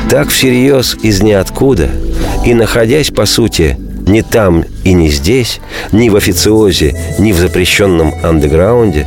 так 0.09 0.29
всерьез 0.29 0.97
из 1.03 1.21
ниоткуда 1.21 1.91
и 2.45 2.55
находясь, 2.55 3.11
по 3.11 3.27
сути, 3.27 3.77
ни 4.07 4.21
там 4.21 4.65
и 4.85 4.93
не 4.93 5.09
здесь, 5.09 5.61
ни 5.91 6.09
в 6.11 6.17
официозе, 6.17 6.95
ни 7.19 7.33
в 7.33 7.39
запрещенном 7.39 8.15
андеграунде, 8.23 9.05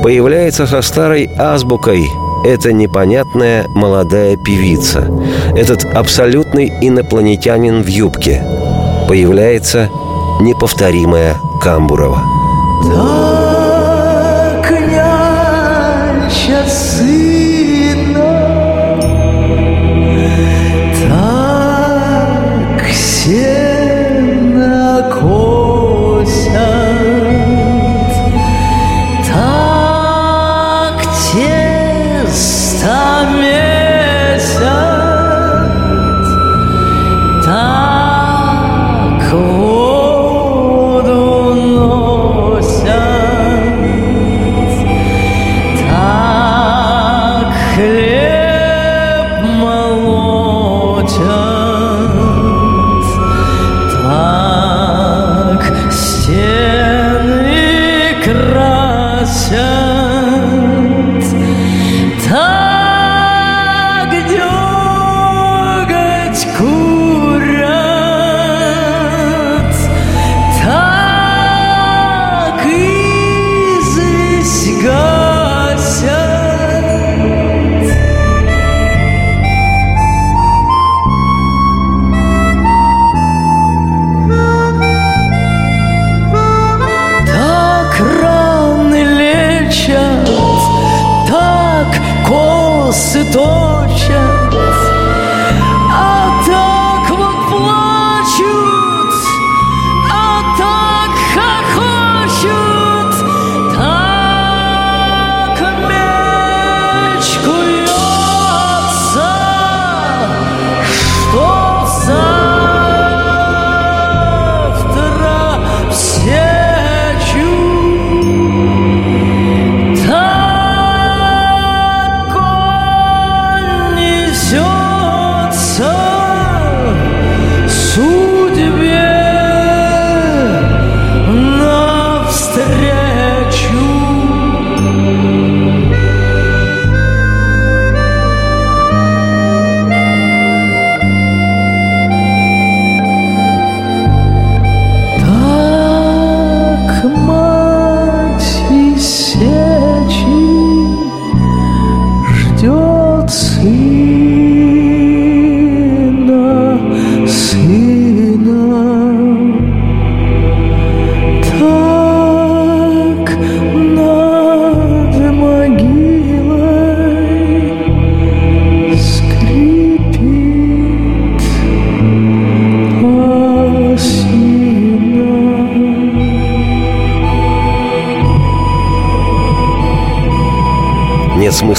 появляется 0.00 0.68
со 0.68 0.80
старой 0.80 1.28
азбукой 1.38 2.06
эта 2.44 2.72
непонятная 2.72 3.64
молодая 3.74 4.36
певица, 4.36 5.10
этот 5.56 5.84
абсолютный 5.84 6.72
инопланетянин 6.80 7.82
в 7.82 7.88
юбке. 7.88 8.40
Появляется 9.08 9.90
неповторимая 10.40 11.34
Камбурова. 11.60 12.22
Так 12.84 13.27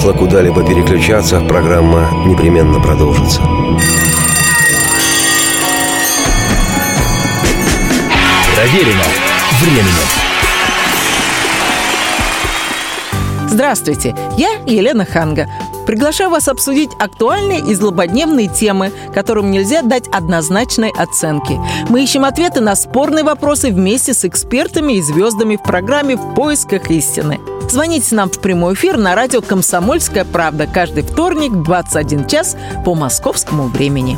смысла 0.09 0.13
куда-либо 0.13 0.63
переключаться, 0.65 1.39
программа 1.41 2.09
непременно 2.25 2.79
продолжится. 2.79 3.41
Проверено 8.55 9.03
временем. 9.61 9.85
Здравствуйте, 13.47 14.15
я 14.37 14.49
Елена 14.65 15.05
Ханга. 15.05 15.47
Приглашаю 15.85 16.29
вас 16.29 16.47
обсудить 16.47 16.91
актуальные 16.99 17.59
и 17.59 17.73
злободневные 17.73 18.47
темы, 18.47 18.91
которым 19.13 19.49
нельзя 19.49 19.81
дать 19.81 20.07
однозначной 20.09 20.91
оценки. 20.91 21.59
Мы 21.89 22.03
ищем 22.03 22.25
ответы 22.25 22.61
на 22.61 22.75
спорные 22.75 23.23
вопросы 23.23 23.71
вместе 23.71 24.13
с 24.13 24.23
экспертами 24.23 24.93
и 24.93 25.01
звездами 25.01 25.55
в 25.55 25.63
программе 25.63 26.15
«В 26.15 26.35
поисках 26.35 26.91
истины». 26.91 27.39
Звоните 27.69 28.15
нам 28.15 28.31
в 28.31 28.39
прямой 28.39 28.73
эфир 28.73 28.97
на 28.97 29.13
радио 29.13 29.41
«Комсомольская 29.41 30.25
правда» 30.25 30.65
каждый 30.65 31.03
вторник 31.03 31.51
в 31.51 31.63
21 31.63 32.27
час 32.27 32.57
по 32.83 32.95
московскому 32.95 33.67
времени. 33.67 34.17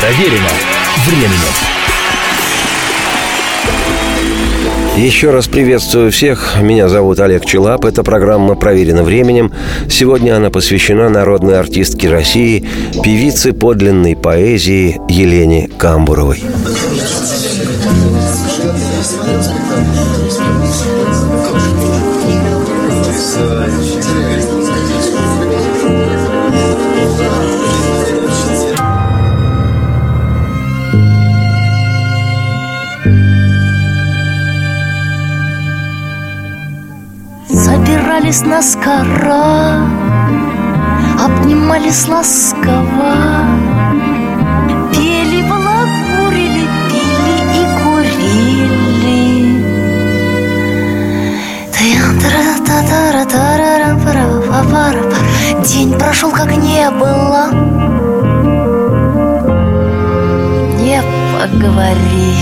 Проверено 0.00 0.48
временем. 1.06 1.74
Еще 4.96 5.30
раз 5.30 5.48
приветствую 5.48 6.10
всех. 6.10 6.56
Меня 6.62 6.88
зовут 6.88 7.20
Олег 7.20 7.44
Челап. 7.44 7.84
Эта 7.84 8.02
программа 8.02 8.54
«Проверена 8.54 9.02
временем». 9.02 9.52
Сегодня 9.90 10.36
она 10.36 10.48
посвящена 10.48 11.10
народной 11.10 11.58
артистке 11.58 12.08
России, 12.08 12.66
певице 13.02 13.52
подлинной 13.52 14.16
поэзии 14.16 15.00
Елене 15.10 15.68
Камбуровой. 15.68 16.42
Собирались 37.52 38.40
на 38.40 38.62
скора, 38.62 39.82
обнимались 41.22 42.08
ласково, 42.08 43.63
День 55.74 55.98
прошел, 55.98 56.30
как 56.30 56.54
не 56.56 56.88
было, 56.90 57.50
не 60.78 61.02
поговорили. 61.32 62.34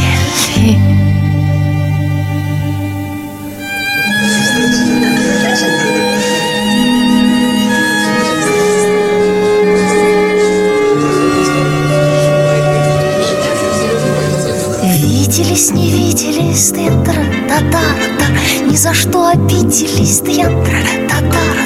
Виделись, 14.82 15.70
не 15.70 15.90
виделись, 15.90 16.70
тендра, 16.70 17.41
татара, 17.52 18.28
Ни 18.66 18.76
за 18.76 18.94
что 18.94 19.28
обиделись, 19.28 20.20
тендра, 20.20 20.78
татара, 21.08 21.64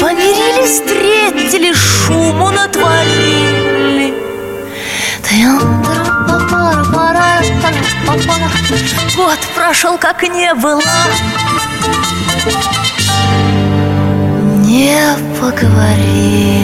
Помирились, 0.00 0.80
встретили, 0.80 1.72
шуму 1.72 2.50
натворили. 2.50 4.14
Год 9.16 9.38
прошел, 9.54 9.96
как 9.98 10.22
не 10.22 10.52
было. 10.54 10.82
Не 14.64 15.00
поговорили. 15.40 16.62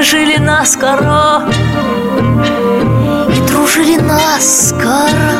И 0.00 0.02
жили 0.02 0.38
наскоро 0.38 1.42
И 3.28 3.40
дружили 3.46 3.96
наскоро. 3.96 5.34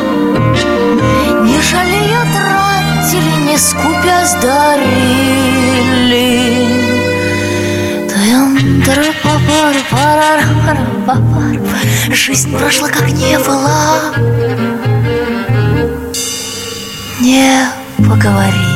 Не 1.41 1.59
жалея 1.61 2.21
тратили, 2.31 3.49
не 3.49 3.57
скупясь 3.57 4.35
дарили 4.35 4.91
Жизнь 12.11 12.55
прошла, 12.55 12.89
как 12.89 13.07
не 13.07 13.39
была. 13.39 14.13
Не 17.19 17.65
поговорили 17.97 18.71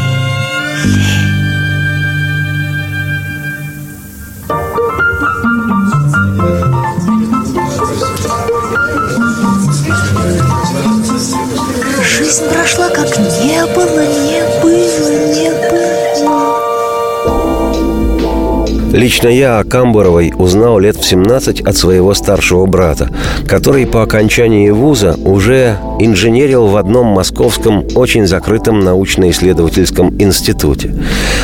Жизнь 12.36 12.50
прошла, 12.50 12.90
как 12.90 13.18
не 13.18 13.66
было, 13.68 14.02
не 14.02 14.44
было, 14.62 15.35
Лично 18.92 19.28
я 19.28 19.60
о 19.60 19.64
Камбуровой 19.64 20.34
узнал 20.38 20.80
лет 20.80 20.96
в 20.96 21.06
17 21.06 21.62
от 21.62 21.76
своего 21.76 22.14
старшего 22.14 22.66
брата, 22.66 23.10
который 23.48 23.86
по 23.86 24.04
окончании 24.04 24.70
вуза 24.70 25.16
уже 25.24 25.78
инженерил 26.00 26.68
в 26.68 26.78
одном 26.78 27.08
московском 27.08 27.86
очень 27.96 28.26
закрытом 28.26 28.80
научно-исследовательском 28.80 30.16
институте. 30.20 30.96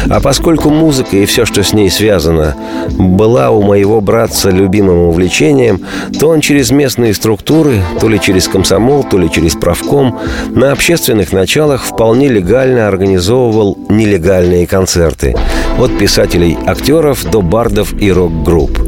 А 0.10 0.20
поскольку 0.20 0.70
музыка 0.70 1.18
и 1.18 1.26
все, 1.26 1.46
что 1.46 1.64
с 1.64 1.74
ней 1.74 1.90
связано, 1.90 2.56
была 2.92 3.52
у 3.52 3.62
моего 3.62 4.02
братца 4.02 4.50
любимым 4.50 5.10
увлечением, 5.10 5.82
то 6.20 6.30
он 6.30 6.42
через 6.42 6.72
местные 6.72 7.14
структуры, 7.14 7.82
то 8.00 8.08
ли 8.08 8.20
через 8.20 8.48
комсомол, 8.48 9.04
то 9.04 9.18
ли 9.18 9.30
через 9.30 9.56
правком, 9.56 10.20
на 10.50 10.72
общественных 10.72 11.34
началах 11.34 11.84
вполне 11.84 12.28
легально 12.30 12.88
организовывал 12.88 13.78
нелегальные 13.90 14.68
концерты. 14.68 15.36
От 15.80 15.98
писателей-актеров 15.98 17.24
до 17.32 17.41
бардов 17.42 17.94
и 18.00 18.12
рок-групп. 18.12 18.80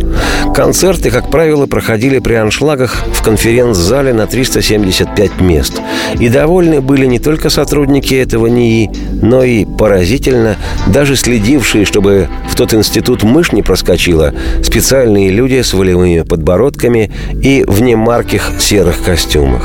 Концерты, 0.54 1.10
как 1.10 1.32
правило, 1.32 1.66
проходили 1.66 2.20
при 2.20 2.36
аншлагах 2.36 3.04
в 3.12 3.24
конференц-зале 3.24 4.14
на 4.14 4.28
375 4.28 5.42
мест. 5.42 5.82
И 6.20 6.30
довольны 6.30 6.80
были 6.80 7.08
не 7.08 7.18
только 7.18 7.50
сотрудники 7.50 8.14
этого 8.14 8.46
НИИ, 8.48 8.92
но 9.22 9.44
и, 9.44 9.66
поразительно, 9.66 10.58
даже 10.86 11.16
следившие, 11.16 11.86
чтобы 11.86 12.30
в 12.50 12.56
тот 12.56 12.74
институт 12.76 13.24
мышь 13.24 13.52
не 13.52 13.64
проскочила, 13.64 14.34
специальные 14.64 15.32
люди 15.32 15.60
с 15.62 15.74
волевыми 15.74 16.22
подбородками 16.22 17.12
и 17.42 17.64
в 17.68 17.82
немарких 17.82 18.52
серых 18.60 19.02
костюмах. 19.04 19.64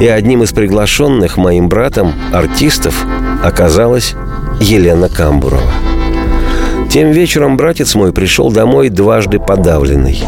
И 0.00 0.08
одним 0.08 0.42
из 0.42 0.52
приглашенных 0.52 1.36
моим 1.36 1.68
братом 1.68 2.14
артистов 2.32 3.04
оказалась 3.44 4.14
Елена 4.60 5.08
Камбурова. 5.08 5.89
Тем 6.90 7.12
вечером 7.12 7.56
братец 7.56 7.94
мой 7.94 8.12
пришел 8.12 8.50
домой 8.50 8.88
дважды 8.88 9.38
подавленный. 9.38 10.18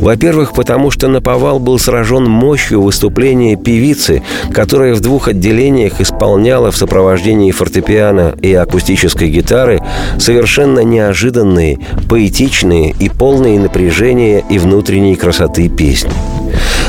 Во-первых, 0.00 0.52
потому 0.52 0.90
что 0.90 1.06
наповал 1.06 1.60
был 1.60 1.78
сражен 1.78 2.24
мощью 2.24 2.82
выступления 2.82 3.54
певицы, 3.54 4.24
которая 4.52 4.94
в 4.94 5.00
двух 5.00 5.28
отделениях 5.28 6.00
исполняла 6.00 6.72
в 6.72 6.76
сопровождении 6.76 7.52
фортепиано 7.52 8.34
и 8.42 8.52
акустической 8.52 9.28
гитары 9.28 9.80
совершенно 10.18 10.80
неожиданные, 10.80 11.78
поэтичные 12.08 12.96
и 12.98 13.08
полные 13.08 13.60
напряжения 13.60 14.42
и 14.50 14.58
внутренней 14.58 15.14
красоты 15.14 15.68
песни. 15.68 16.10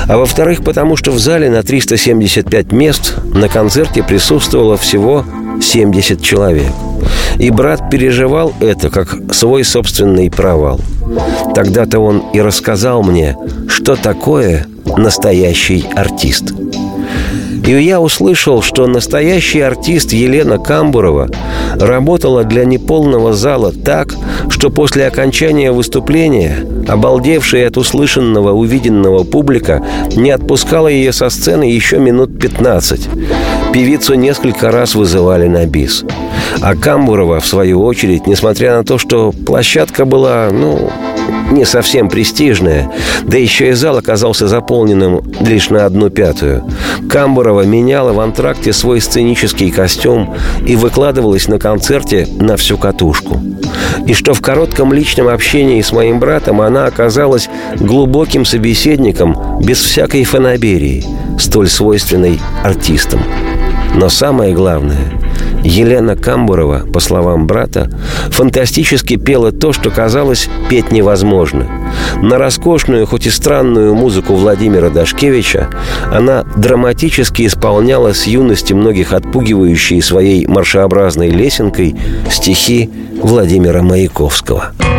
А 0.07 0.17
во-вторых, 0.17 0.63
потому 0.63 0.95
что 0.95 1.11
в 1.11 1.19
зале 1.19 1.51
на 1.51 1.61
375 1.61 2.71
мест 2.71 3.13
на 3.31 3.47
концерте 3.47 4.01
присутствовало 4.01 4.75
всего 4.75 5.23
70 5.61 6.19
человек. 6.19 6.71
И 7.37 7.49
брат 7.49 7.89
переживал 7.89 8.53
это 8.59 8.89
как 8.89 9.15
свой 9.33 9.63
собственный 9.63 10.29
провал. 10.29 10.79
Тогда-то 11.55 11.99
он 11.99 12.23
и 12.33 12.41
рассказал 12.41 13.03
мне, 13.03 13.37
что 13.67 13.95
такое 13.95 14.67
настоящий 14.97 15.85
артист. 15.95 16.53
И 17.65 17.71
я 17.71 18.01
услышал, 18.01 18.61
что 18.61 18.87
настоящий 18.87 19.61
артист 19.61 20.13
Елена 20.13 20.57
Камбурова 20.57 21.29
работала 21.75 22.43
для 22.43 22.65
неполного 22.65 23.33
зала 23.33 23.71
так, 23.71 24.15
что 24.49 24.69
после 24.69 25.05
окончания 25.05 25.71
выступления 25.71 26.65
Обалдевшая 26.89 27.67
от 27.67 27.77
услышанного, 27.77 28.51
увиденного 28.51 29.23
публика 29.23 29.85
не 30.15 30.31
отпускала 30.31 30.87
ее 30.87 31.13
со 31.13 31.29
сцены 31.29 31.65
еще 31.65 31.99
минут 31.99 32.39
15. 32.39 33.07
Певицу 33.73 34.15
несколько 34.15 34.71
раз 34.71 34.95
вызывали 34.95 35.47
на 35.47 35.65
бис. 35.65 36.03
А 36.61 36.75
Камбурова, 36.75 37.39
в 37.39 37.45
свою 37.45 37.83
очередь, 37.83 38.25
несмотря 38.25 38.77
на 38.77 38.83
то, 38.83 38.97
что 38.97 39.31
площадка 39.31 40.05
была, 40.05 40.49
ну, 40.51 40.89
не 41.51 41.65
совсем 41.65 42.09
престижная, 42.09 42.91
да 43.23 43.37
еще 43.37 43.69
и 43.69 43.73
зал 43.73 43.97
оказался 43.97 44.47
заполненным 44.47 45.21
лишь 45.39 45.69
на 45.69 45.85
одну 45.85 46.09
пятую. 46.09 46.63
Камбурова 47.09 47.61
меняла 47.61 48.13
в 48.13 48.19
антракте 48.19 48.73
свой 48.73 49.01
сценический 49.01 49.71
костюм 49.71 50.35
и 50.65 50.75
выкладывалась 50.75 51.47
на 51.47 51.59
концерте 51.59 52.27
на 52.39 52.57
всю 52.57 52.77
катушку. 52.77 53.41
И 54.09 54.13
что 54.15 54.33
в 54.33 54.41
коротком 54.41 54.91
личном 54.91 55.27
общении 55.27 55.79
с 55.83 55.91
моим 55.91 56.19
братом 56.19 56.61
она 56.61 56.87
оказалась 56.87 57.47
глубоким 57.75 58.43
собеседником 58.43 59.59
без 59.61 59.79
всякой 59.83 60.23
фанаберии, 60.23 61.05
столь 61.37 61.69
свойственной 61.69 62.39
артистам. 62.63 63.21
Но 63.95 64.09
самое 64.09 64.53
главное– 64.53 65.11
Елена 65.63 66.15
Камбурова, 66.15 66.85
по 66.91 66.99
словам 66.99 67.47
брата, 67.47 67.89
фантастически 68.29 69.17
пела 69.17 69.51
то, 69.51 69.73
что 69.73 69.89
казалось 69.89 70.49
петь 70.69 70.91
невозможно. 70.91 71.67
На 72.21 72.37
роскошную, 72.37 73.05
хоть 73.05 73.27
и 73.27 73.29
странную 73.29 73.93
музыку 73.93 74.35
Владимира 74.35 74.89
Дашкевича 74.89 75.69
она 76.11 76.43
драматически 76.55 77.45
исполняла 77.45 78.13
с 78.13 78.25
юности 78.25 78.73
многих 78.73 79.13
отпугивающие 79.13 80.01
своей 80.01 80.45
маршеобразной 80.47 81.29
лесенкой 81.29 81.95
стихи 82.29 82.89
Владимира 83.21 83.81
Маяковского. 83.81 84.71
сразу 84.77 84.98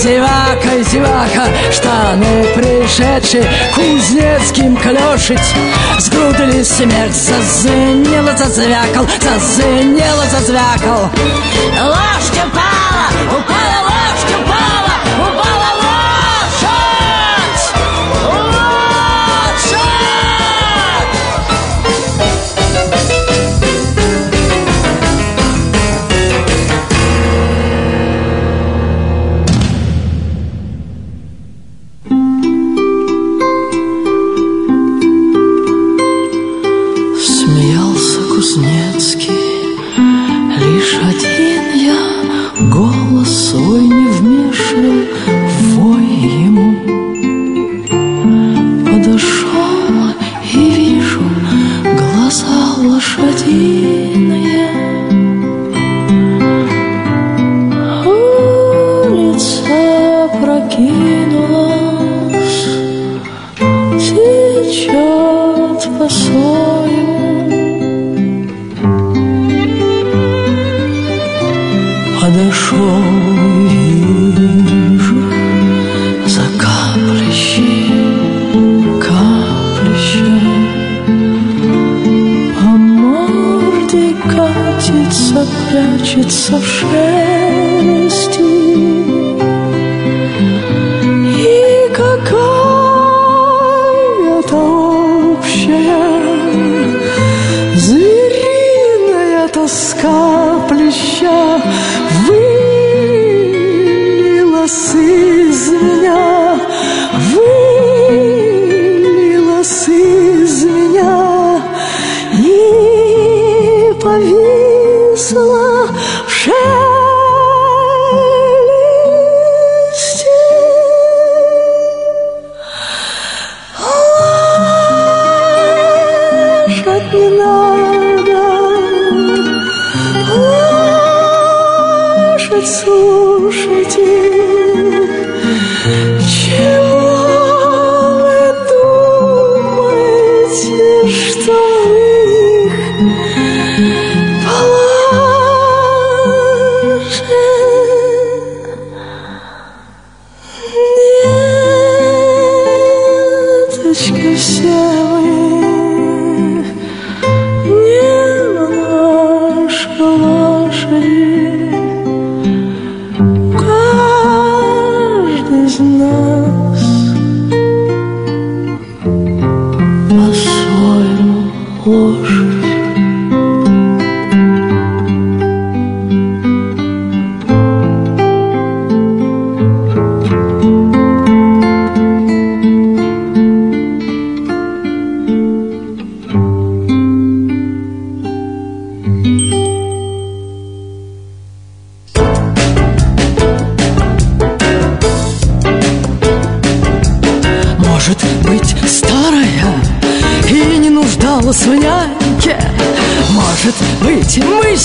Зазевака, 0.00 0.82
зевака, 0.90 1.46
штаны 1.70 2.44
пришедшие 2.54 3.44
Кузнецким 3.74 4.74
клешить 4.76 5.54
Сгрудили 5.98 6.62
смерть, 6.62 7.14
зазвенело, 7.14 8.34
зазвякал 8.34 9.06
Зазвенело, 9.20 10.24
зазвякал. 10.30 11.10
Ложь 11.82 12.30
упала, 12.32 13.38
упала 13.38 13.59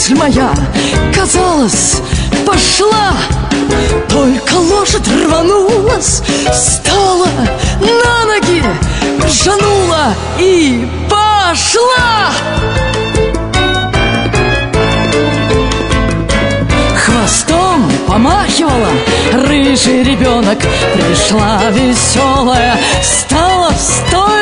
мысль 0.05 0.15
моя, 0.15 0.53
казалось, 1.13 2.01
пошла. 2.45 3.13
Только 4.09 4.53
лошадь 4.55 5.07
рванулась, 5.07 6.21
встала 6.51 7.27
на 7.79 8.25
ноги 8.25 8.63
Ржанула 9.23 10.13
и 10.39 10.87
пошла. 11.09 12.31
Хвостом 16.97 17.91
помахивала 18.07 18.89
Рыжий 19.33 20.03
ребенок 20.03 20.59
Пришла 20.93 21.61
веселая 21.69 22.77
Стала 23.03 23.71
в 23.71 23.79
стойло 23.79 24.35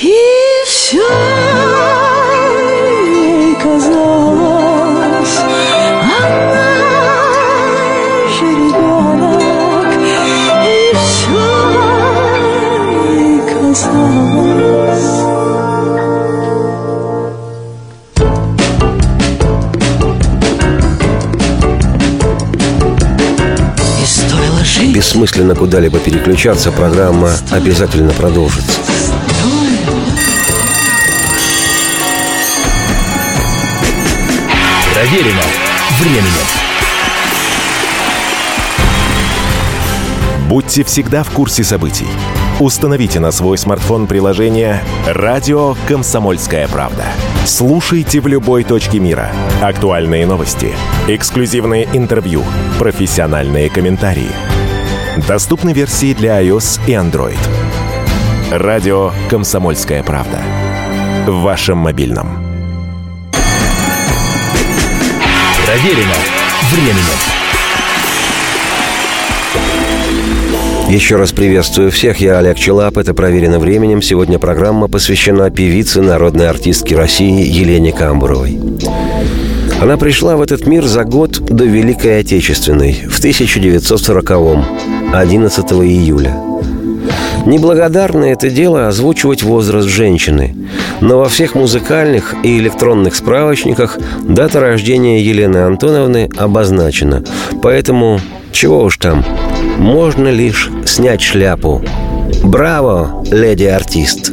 И 0.00 0.14
все 0.66 1.29
Бессмысленно 25.20 25.54
куда-либо 25.54 25.98
переключаться, 25.98 26.72
программа 26.72 27.30
обязательно 27.50 28.10
продолжится. 28.10 28.80
Проверено 34.94 35.42
временем. 36.00 36.24
Будьте 40.48 40.84
всегда 40.84 41.22
в 41.22 41.28
курсе 41.32 41.64
событий. 41.64 42.08
Установите 42.58 43.20
на 43.20 43.30
свой 43.30 43.58
смартфон 43.58 44.06
приложение 44.06 44.82
«Радио 45.06 45.76
Комсомольская 45.86 46.66
правда». 46.66 47.04
Слушайте 47.44 48.20
в 48.20 48.26
любой 48.26 48.64
точке 48.64 48.98
мира. 49.00 49.30
Актуальные 49.60 50.26
новости, 50.26 50.74
эксклюзивные 51.08 51.86
интервью, 51.92 52.42
профессиональные 52.78 53.68
комментарии. 53.68 54.49
Доступны 55.26 55.72
версии 55.72 56.12
для 56.14 56.42
iOS 56.42 56.80
и 56.86 56.92
Android. 56.92 57.38
«Радио 58.50 59.12
Комсомольская 59.28 60.02
правда». 60.02 60.38
В 61.26 61.42
вашем 61.42 61.78
мобильном. 61.78 62.28
Проверено 65.64 66.14
временем. 66.72 67.04
Еще 70.88 71.16
раз 71.16 71.32
приветствую 71.32 71.92
всех, 71.92 72.18
я 72.18 72.38
Олег 72.38 72.56
Челап, 72.56 72.98
это 72.98 73.14
«Проверено 73.14 73.60
временем». 73.60 74.02
Сегодня 74.02 74.38
программа 74.40 74.88
посвящена 74.88 75.50
певице, 75.50 76.02
народной 76.02 76.48
артистке 76.48 76.96
России 76.96 77.46
Елене 77.46 77.92
Камбуровой. 77.92 78.58
Она 79.80 79.96
пришла 79.96 80.36
в 80.36 80.42
этот 80.42 80.66
мир 80.66 80.84
за 80.84 81.04
год 81.04 81.40
до 81.40 81.64
Великой 81.64 82.20
Отечественной, 82.20 83.04
в 83.08 83.18
1940-м, 83.18 84.99
11 85.12 85.72
июля. 85.72 86.36
Неблагодарно 87.44 88.26
это 88.26 88.48
дело 88.48 88.86
озвучивать 88.86 89.42
возраст 89.42 89.88
женщины, 89.88 90.54
но 91.00 91.18
во 91.18 91.28
всех 91.28 91.56
музыкальных 91.56 92.34
и 92.44 92.58
электронных 92.58 93.16
справочниках 93.16 93.98
дата 94.22 94.60
рождения 94.60 95.20
Елены 95.20 95.58
Антоновны 95.58 96.30
обозначена. 96.36 97.24
Поэтому, 97.60 98.20
чего 98.52 98.84
уж 98.84 98.98
там, 98.98 99.24
можно 99.78 100.28
лишь 100.28 100.70
снять 100.84 101.22
шляпу. 101.22 101.82
Браво, 102.44 103.24
леди-артист! 103.32 104.32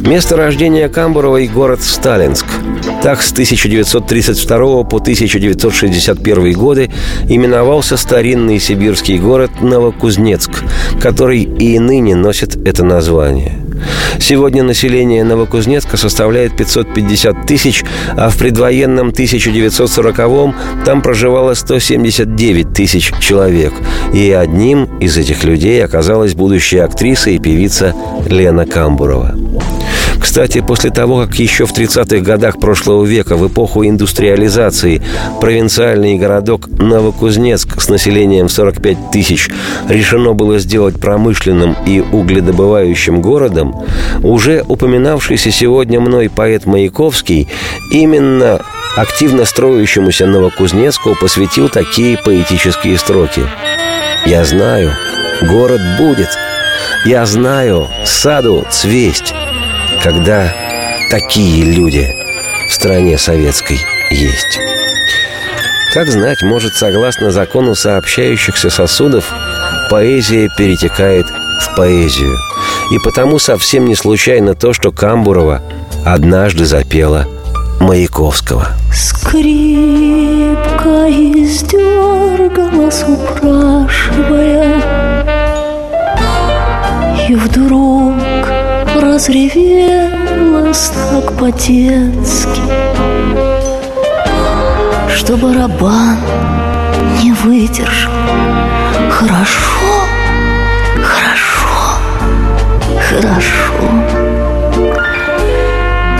Место 0.00 0.36
рождения 0.36 0.88
Камбуровой– 0.88 1.46
город 1.54 1.82
Сталинск. 1.82 2.39
Так 3.02 3.22
с 3.22 3.32
1932 3.32 4.84
по 4.84 4.98
1961 4.98 6.52
годы 6.52 6.90
именовался 7.28 7.96
старинный 7.96 8.60
сибирский 8.60 9.18
город 9.18 9.50
Новокузнецк, 9.62 10.50
который 11.00 11.42
и 11.42 11.78
ныне 11.78 12.14
носит 12.14 12.56
это 12.66 12.84
название. 12.84 13.58
Сегодня 14.18 14.62
население 14.62 15.24
Новокузнецка 15.24 15.96
составляет 15.96 16.54
550 16.54 17.46
тысяч, 17.46 17.84
а 18.16 18.28
в 18.28 18.36
предвоенном 18.36 19.10
1940-м 19.10 20.54
там 20.84 21.00
проживало 21.00 21.54
179 21.54 22.74
тысяч 22.74 23.12
человек. 23.18 23.72
И 24.12 24.30
одним 24.30 24.98
из 24.98 25.16
этих 25.16 25.44
людей 25.44 25.82
оказалась 25.82 26.34
будущая 26.34 26.84
актриса 26.84 27.30
и 27.30 27.38
певица 27.38 27.94
Лена 28.26 28.66
Камбурова. 28.66 29.34
Кстати, 30.20 30.60
после 30.60 30.90
того, 30.90 31.22
как 31.22 31.34
еще 31.36 31.64
в 31.64 31.72
30-х 31.72 32.20
годах 32.20 32.60
прошлого 32.60 33.04
века, 33.04 33.36
в 33.36 33.48
эпоху 33.48 33.84
индустриализации, 33.84 35.02
провинциальный 35.40 36.18
городок 36.18 36.68
Новокузнецк 36.68 37.80
с 37.80 37.88
населением 37.88 38.48
в 38.48 38.52
45 38.52 39.10
тысяч 39.10 39.48
решено 39.88 40.34
было 40.34 40.58
сделать 40.58 41.00
промышленным 41.00 41.74
и 41.86 42.00
угледобывающим 42.00 43.22
городом, 43.22 43.74
уже 44.22 44.64
упоминавшийся 44.68 45.50
сегодня 45.50 46.00
мной 46.00 46.28
поэт 46.28 46.66
Маяковский 46.66 47.48
именно 47.90 48.60
активно 48.96 49.44
строящемуся 49.46 50.26
Новокузнецку 50.26 51.16
посвятил 51.20 51.68
такие 51.68 52.18
поэтические 52.18 52.98
строки. 52.98 53.42
«Я 54.26 54.44
знаю, 54.44 54.90
город 55.48 55.80
будет, 55.98 56.28
я 57.06 57.24
знаю, 57.24 57.86
саду 58.04 58.66
цвесть, 58.70 59.32
когда 60.02 60.52
такие 61.10 61.64
люди 61.64 62.08
в 62.68 62.72
стране 62.72 63.18
советской 63.18 63.78
есть. 64.10 64.58
Как 65.92 66.08
знать, 66.08 66.42
может, 66.42 66.74
согласно 66.74 67.30
закону 67.30 67.74
сообщающихся 67.74 68.70
сосудов, 68.70 69.24
поэзия 69.90 70.48
перетекает 70.56 71.26
в 71.26 71.74
поэзию. 71.76 72.34
И 72.92 72.98
потому 73.04 73.38
совсем 73.38 73.86
не 73.86 73.94
случайно 73.94 74.54
то, 74.54 74.72
что 74.72 74.92
Камбурова 74.92 75.62
однажды 76.04 76.64
запела 76.64 77.26
Маяковского. 77.80 78.68
Скрипка 78.94 80.08
издергалась, 81.08 83.04
упрашивая 83.06 84.80
И 87.28 87.34
вдруг 87.34 87.59
разревелась 89.20 90.88
так 90.88 91.36
по-детски 91.36 92.62
Что 95.14 95.36
барабан 95.36 96.16
не 97.22 97.32
выдержал. 97.32 98.12
Хорошо, 99.10 100.06
хорошо, 101.04 101.98
хорошо. 103.10 103.74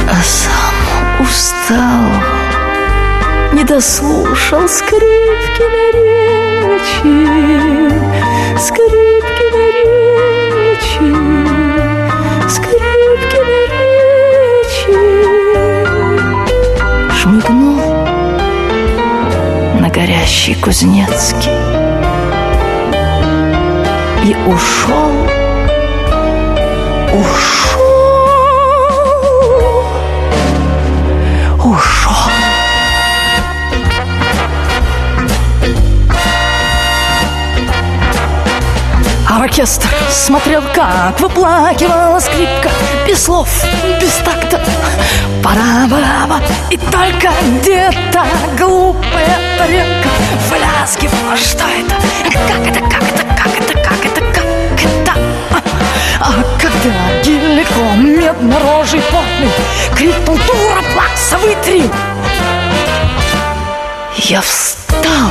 А 0.06 0.22
сам 0.22 0.74
устал 1.20 2.04
Не 3.54 3.64
дослушал 3.64 4.68
скрипки 4.68 5.62
на 5.62 5.86
речи 6.76 7.18
Скрипки 8.58 9.19
горящий 20.30 20.54
Кузнецкий. 20.54 21.50
И 24.24 24.36
ушел 24.46 25.26
Ушел 27.12 27.69
Оркестр 39.40 39.88
смотрел, 40.10 40.62
как 40.74 41.18
выплакивала 41.18 42.18
скрипка. 42.20 42.70
Без 43.08 43.24
слов, 43.24 43.48
без 43.98 44.12
такта. 44.16 44.60
Пара 45.42 45.88
бараба 45.88 46.42
И 46.68 46.76
только 46.76 47.32
где-то 47.58 48.22
глупая 48.58 49.38
тарелка. 49.56 50.10
Вляскивала, 50.50 51.34
что 51.38 51.64
это? 51.64 51.94
Как, 52.46 52.66
это 52.66 52.80
как, 52.80 53.02
это 53.02 53.24
как, 53.34 53.56
это 53.56 53.78
как, 53.78 54.04
это 54.04 54.20
как, 54.20 54.44
это? 54.84 55.14
А 56.20 56.32
когда 56.60 57.22
Гелико, 57.24 57.94
медно-рожий 57.96 59.00
потный 59.10 59.50
Крикнул 59.96 60.36
дура, 60.36 60.82
плакса, 60.92 61.38
вытри 61.38 61.90
Я 64.16 64.42
встал 64.42 65.30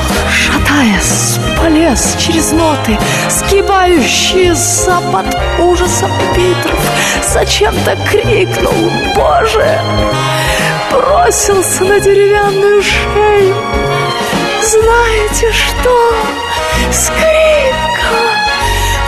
шатаясь, 0.60 1.40
полез 1.58 2.16
через 2.18 2.52
ноты 2.52 2.98
Сгибающие 3.30 4.56
запад 4.56 5.26
ужасом 5.60 6.12
Питров 6.36 6.80
Зачем-то 7.28 7.96
крикнул 8.10 8.92
«Боже!» 9.16 9.80
Бросился 10.92 11.84
на 11.84 12.00
деревянную 12.00 12.82
шею 12.82 13.56
Знаете 14.64 15.52
что? 15.52 16.14
Скрипка 16.92 17.30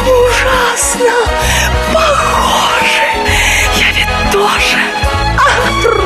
ужасно 0.06 1.12
похожи. 1.94 3.02
Я 3.78 3.92
ведь 3.96 4.32
тоже 4.32 4.78
ору, 5.38 6.04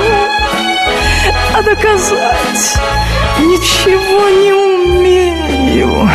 а 1.54 1.62
доказать 1.62 2.80
ничего 3.40 4.30
не 4.30 4.54
умею. 4.54 6.10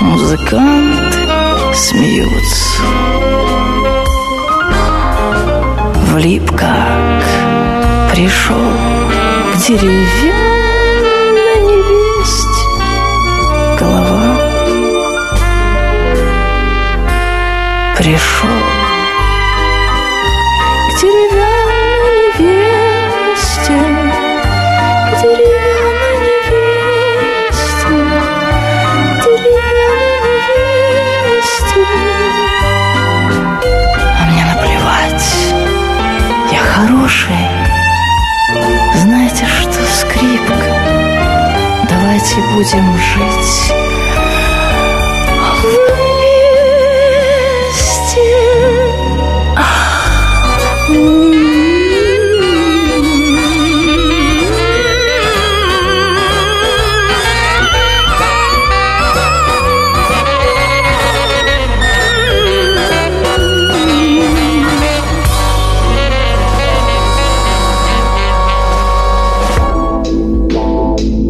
Музыканты 0.00 1.28
смеются. 1.74 2.82
Влип 6.12 6.50
как 6.56 7.24
пришел 8.12 8.56
к 9.52 9.56
деревянной 9.56 10.47
Пришел 17.98 18.48
к 20.86 21.00
деревянной 21.00 22.30
невесте, 22.38 23.76
к 25.02 25.20
деревянной 25.20 26.38
невесте, 26.46 27.96
к 29.14 29.24
деревянной 29.24 30.14
невесте. 30.94 31.82
А 34.16 34.26
мне 34.30 34.44
наплевать, 34.44 35.28
я 36.52 36.60
хороший. 36.60 37.46
Знаете 38.94 39.44
что, 39.44 39.80
скрипка, 39.98 40.54
давайте 41.90 42.36
будем 42.54 42.96
жить 42.96 43.77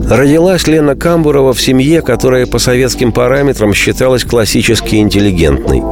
Родилась 0.09 0.66
Лена 0.66 0.96
Камбурова 0.96 1.52
в 1.52 1.61
семье, 1.61 2.00
которая 2.00 2.46
по 2.46 2.59
советским 2.59 3.12
параметрам 3.12 3.74
считалась 3.74 4.24
классически 4.24 4.96
интеллигентной. 4.96 5.82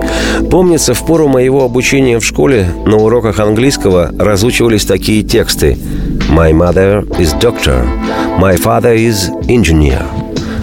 Помнится, 0.51 0.95
в 0.95 1.05
пору 1.05 1.29
моего 1.29 1.63
обучения 1.65 2.19
в 2.19 2.25
школе 2.25 2.67
на 2.87 2.97
уроках 2.97 3.41
английского 3.41 4.11
разучивались 4.19 4.87
такие 4.87 5.23
тексты 5.23 5.77
«My 6.31 6.53
mother 6.53 7.07
is 7.19 7.39
doctor», 7.39 7.87
«My 8.41 8.57
father 8.57 8.97
is 8.97 9.31
engineer», 9.49 10.03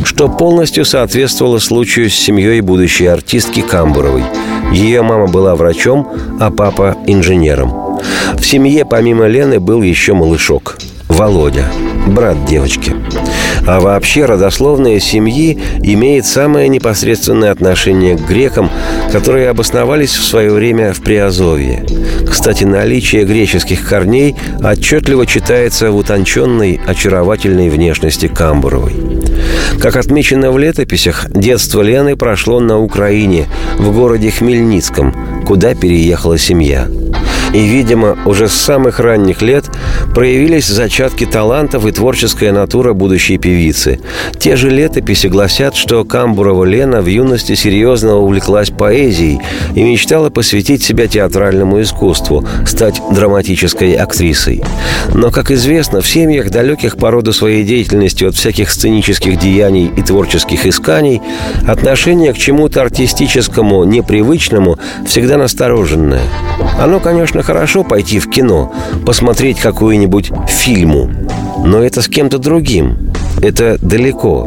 что 0.03 0.29
полностью 0.29 0.83
соответствовало 0.83 1.59
случаю 1.59 2.09
с 2.09 2.15
семьей 2.15 2.61
будущей 2.61 3.05
артистки 3.05 3.61
Камбуровой. 3.61 4.23
Ее 4.71 5.03
мама 5.03 5.27
была 5.27 5.55
врачом, 5.55 6.11
а 6.39 6.49
папа– 6.49 6.97
инженером. 7.05 7.99
В 8.33 8.43
семье 8.43 8.83
помимо 8.83 9.27
Лены 9.27 9.59
был 9.59 9.83
еще 9.83 10.13
малышок– 10.13 10.79
Володя, 11.13 11.67
брат 12.07 12.43
девочки. 12.45 12.95
А 13.65 13.79
вообще 13.79 14.25
родословная 14.25 14.99
семьи 14.99 15.57
имеет 15.81 16.25
самое 16.25 16.67
непосредственное 16.67 17.51
отношение 17.51 18.17
к 18.17 18.27
грекам, 18.27 18.69
которые 19.11 19.49
обосновались 19.49 20.11
в 20.11 20.23
свое 20.23 20.51
время 20.51 20.93
в 20.93 21.01
Приазовье. 21.01 21.85
Кстати, 22.29 22.65
наличие 22.65 23.23
греческих 23.23 23.87
корней 23.87 24.35
отчетливо 24.61 25.25
читается 25.25 25.91
в 25.91 25.95
утонченной, 25.95 26.81
очаровательной 26.85 27.69
внешности 27.69 28.27
Камбуровой. 28.27 28.95
Как 29.79 29.95
отмечено 29.95 30.51
в 30.51 30.57
летописях, 30.57 31.27
детство 31.29 31.81
Лены 31.81 32.15
прошло 32.15 32.59
на 32.59 32.79
Украине, 32.79 33.47
в 33.77 33.93
городе 33.93 34.31
Хмельницком, 34.31 35.43
куда 35.45 35.73
переехала 35.73 36.37
семья– 36.37 36.87
и, 37.53 37.59
видимо, 37.59 38.17
уже 38.25 38.47
с 38.47 38.53
самых 38.53 38.99
ранних 38.99 39.41
лет 39.41 39.65
проявились 40.13 40.67
зачатки 40.67 41.25
талантов 41.25 41.85
и 41.85 41.91
творческая 41.91 42.51
натура 42.51 42.93
будущей 42.93 43.37
певицы. 43.37 43.99
Те 44.39 44.55
же 44.55 44.69
летописи 44.69 45.27
гласят, 45.27 45.75
что 45.75 46.03
Камбурова 46.03 46.63
Лена 46.63 47.01
в 47.01 47.05
юности 47.05 47.53
серьезно 47.55 48.17
увлеклась 48.17 48.71
поэзией 48.71 49.39
и 49.75 49.83
мечтала 49.83 50.29
посвятить 50.31 50.83
себя 50.83 51.07
театральному 51.07 51.81
искусству, 51.81 52.43
стать 52.65 53.01
драматической 53.11 53.93
актрисой. 53.93 54.63
Но, 55.13 55.29
как 55.29 55.51
известно, 55.51 56.01
в 56.01 56.07
семьях, 56.07 56.49
далеких 56.49 56.97
по 56.97 57.11
роду 57.11 57.33
своей 57.33 57.63
деятельности 57.63 58.23
от 58.23 58.35
всяких 58.35 58.71
сценических 58.71 59.37
деяний 59.37 59.91
и 59.95 60.01
творческих 60.01 60.65
исканий, 60.65 61.21
отношение 61.67 62.33
к 62.33 62.37
чему-то 62.37 62.81
артистическому, 62.81 63.83
непривычному 63.83 64.79
всегда 65.05 65.37
настороженное. 65.37 66.21
Оно, 66.79 66.99
конечно, 66.99 67.42
хорошо 67.43 67.83
пойти 67.83 68.19
в 68.19 68.29
кино, 68.29 68.73
посмотреть 69.05 69.59
какую-нибудь 69.59 70.31
фильму, 70.47 71.11
но 71.63 71.83
это 71.83 72.01
с 72.01 72.07
кем-то 72.07 72.37
другим. 72.37 73.11
Это 73.41 73.77
далеко. 73.81 74.45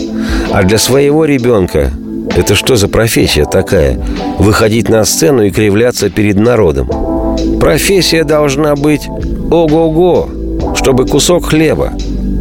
А 0.52 0.62
для 0.62 0.78
своего 0.78 1.24
ребенка 1.24 1.90
это 2.34 2.54
что 2.54 2.76
за 2.76 2.88
профессия 2.88 3.44
такая? 3.44 3.98
Выходить 4.38 4.88
на 4.88 5.04
сцену 5.04 5.42
и 5.42 5.50
кривляться 5.50 6.10
перед 6.10 6.36
народом. 6.36 6.90
Профессия 7.60 8.24
должна 8.24 8.74
быть 8.74 9.08
ого-го, 9.50 10.28
чтобы 10.74 11.06
кусок 11.06 11.46
хлеба. 11.46 11.92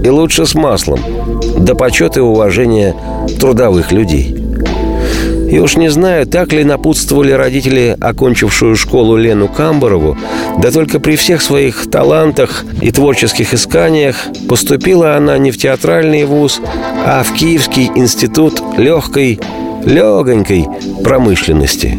И 0.04 0.10
лучше 0.10 0.46
с 0.46 0.54
маслом. 0.56 1.00
До 1.58 1.76
почета 1.76 2.20
и 2.20 2.24
уважения 2.24 2.96
трудовых 3.40 3.92
людей. 3.92 4.35
И 5.50 5.60
уж 5.60 5.78
не 5.78 5.90
знаю, 5.90 6.26
так 6.26 6.54
ли 6.54 6.64
напутствовали 6.64 7.32
родители, 7.32 7.96
окончившую 8.00 8.76
школу 8.76 9.16
Лену 9.16 9.48
Камборову, 9.48 10.18
да 10.62 10.72
только 10.72 11.00
при 11.00 11.16
всех 11.16 11.42
своих 11.42 11.90
талантах 11.90 12.66
и 12.82 12.92
творческих 12.92 13.54
исканиях 13.54 14.16
поступила 14.50 15.16
она 15.16 15.38
не 15.38 15.52
в 15.52 15.58
театральный 15.58 16.26
вуз, 16.26 16.62
а 17.06 17.24
в 17.24 17.34
Киевский 17.34 17.92
институт 17.96 18.62
легкой, 18.78 19.40
легонькой 19.86 20.68
промышленности. 21.04 21.98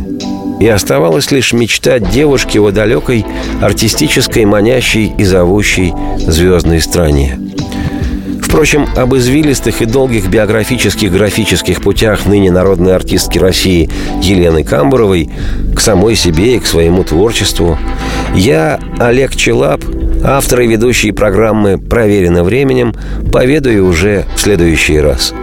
И 0.58 0.66
оставалось 0.66 1.30
лишь 1.30 1.52
мечтать 1.52 2.10
девушке 2.10 2.60
о 2.60 2.70
далекой, 2.70 3.24
артистической, 3.60 4.44
манящей 4.44 5.12
и 5.16 5.24
зовущей 5.24 5.92
звездной 6.18 6.80
стране. 6.80 7.38
Впрочем, 8.46 8.86
об 8.96 9.14
извилистых 9.14 9.82
и 9.82 9.86
долгих 9.86 10.28
биографических 10.28 11.12
графических 11.12 11.82
путях 11.82 12.26
ныне 12.26 12.52
народной 12.52 12.94
артистки 12.94 13.38
России 13.38 13.90
Елены 14.22 14.62
Камбуровой 14.62 15.28
к 15.74 15.80
самой 15.80 16.14
себе 16.14 16.56
и 16.56 16.60
к 16.60 16.66
своему 16.66 17.02
творчеству 17.02 17.76
я, 18.34 18.78
Олег 18.98 19.34
Челап, 19.34 19.82
автор 20.24 20.60
и 20.60 20.68
ведущий 20.68 21.10
программы 21.10 21.76
«Проверено 21.76 22.44
временем», 22.44 22.94
поведаю 23.32 23.86
уже 23.86 24.24
в 24.36 24.40
следующий 24.40 25.00
раз. 25.00 25.34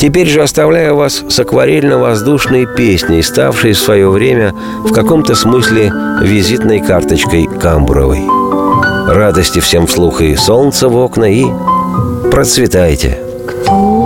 Теперь 0.00 0.28
же 0.28 0.42
оставляю 0.42 0.94
вас 0.94 1.24
с 1.28 1.40
акварельно-воздушной 1.40 2.66
песней, 2.76 3.22
ставшей 3.22 3.72
в 3.72 3.78
свое 3.78 4.08
время 4.08 4.54
в 4.84 4.92
каком-то 4.92 5.34
смысле 5.34 5.92
визитной 6.22 6.80
карточкой 6.80 7.46
Камбуровой. 7.60 8.22
Радости 9.08 9.58
всем 9.58 9.86
вслух 9.86 10.20
и 10.20 10.36
солнца 10.36 10.88
в 10.88 10.96
окна, 10.96 11.24
и 11.24 11.44
Процветайте! 12.30 13.18
Кто 13.46 13.97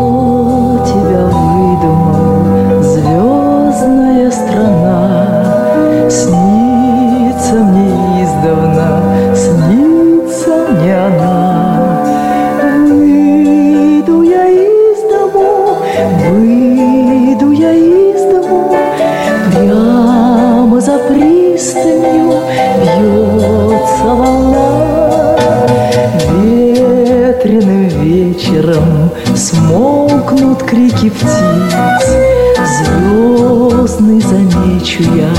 Звездный 32.72 34.20
замечу 34.20 35.02
я 35.14 35.30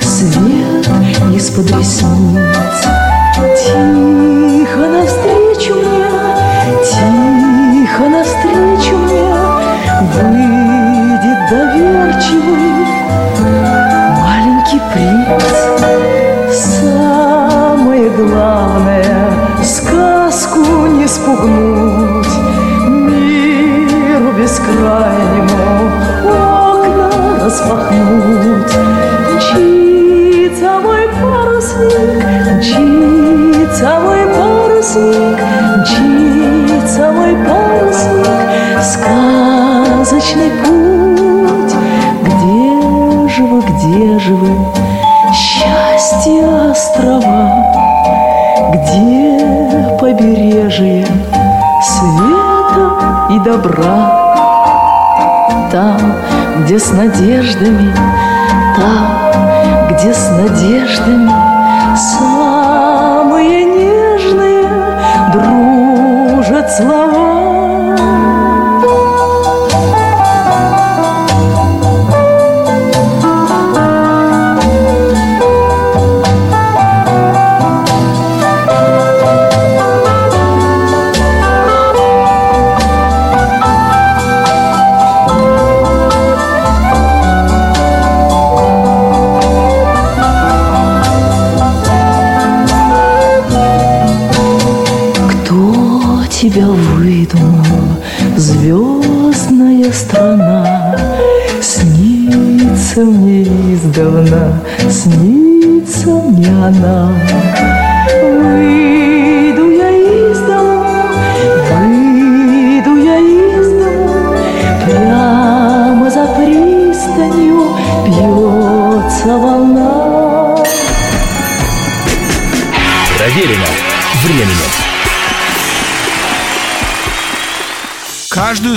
свет 0.00 0.88
из-под 1.34 1.70
ресниц. 1.72 2.86
Тихо 3.36 4.86
навстречу 4.88 5.74
мне, 5.74 6.08
тихо 6.84 8.08
навстречу 8.08 8.96
мне 8.96 9.28
Выйдет 10.14 11.40
доверчивый 11.50 12.86
маленький 14.20 14.80
принц. 14.92 15.56
Самое 16.80 18.08
главное— 18.10 19.30
сказку 19.62 20.86
не 20.86 21.06
спугнуть. 21.06 22.34
Миру 22.88 24.32
бескрайнему 24.32 24.78
окна 24.78 25.07
распахнуть 27.98 28.76
Мчится 29.34 30.80
мой 30.80 31.08
парусник, 31.20 32.24
мчится 32.56 34.00
мой 34.00 34.26
парусник 34.26 35.38
Мчится 35.78 37.12
мой 37.12 37.34
парусник. 37.46 38.26
Сказочный 38.82 40.50
путь. 40.64 41.74
Где 42.22 43.28
же 43.28 43.42
вы, 43.44 43.60
где 43.60 44.18
же 44.18 44.34
вы, 44.34 44.50
счастье 45.32 46.46
острова. 46.70 47.52
Где 48.72 49.96
побережье 50.00 51.06
света 51.82 52.86
и 53.30 53.38
добра 53.40 54.07
где 56.68 56.78
с 56.78 56.90
надеждами, 56.92 57.94
там, 58.76 59.88
где 59.88 60.12
с 60.12 60.28
надеждами 60.32 61.32
Самые 61.96 63.64
нежные 63.64 64.68
дружат 65.32 66.70
слова 66.70 67.07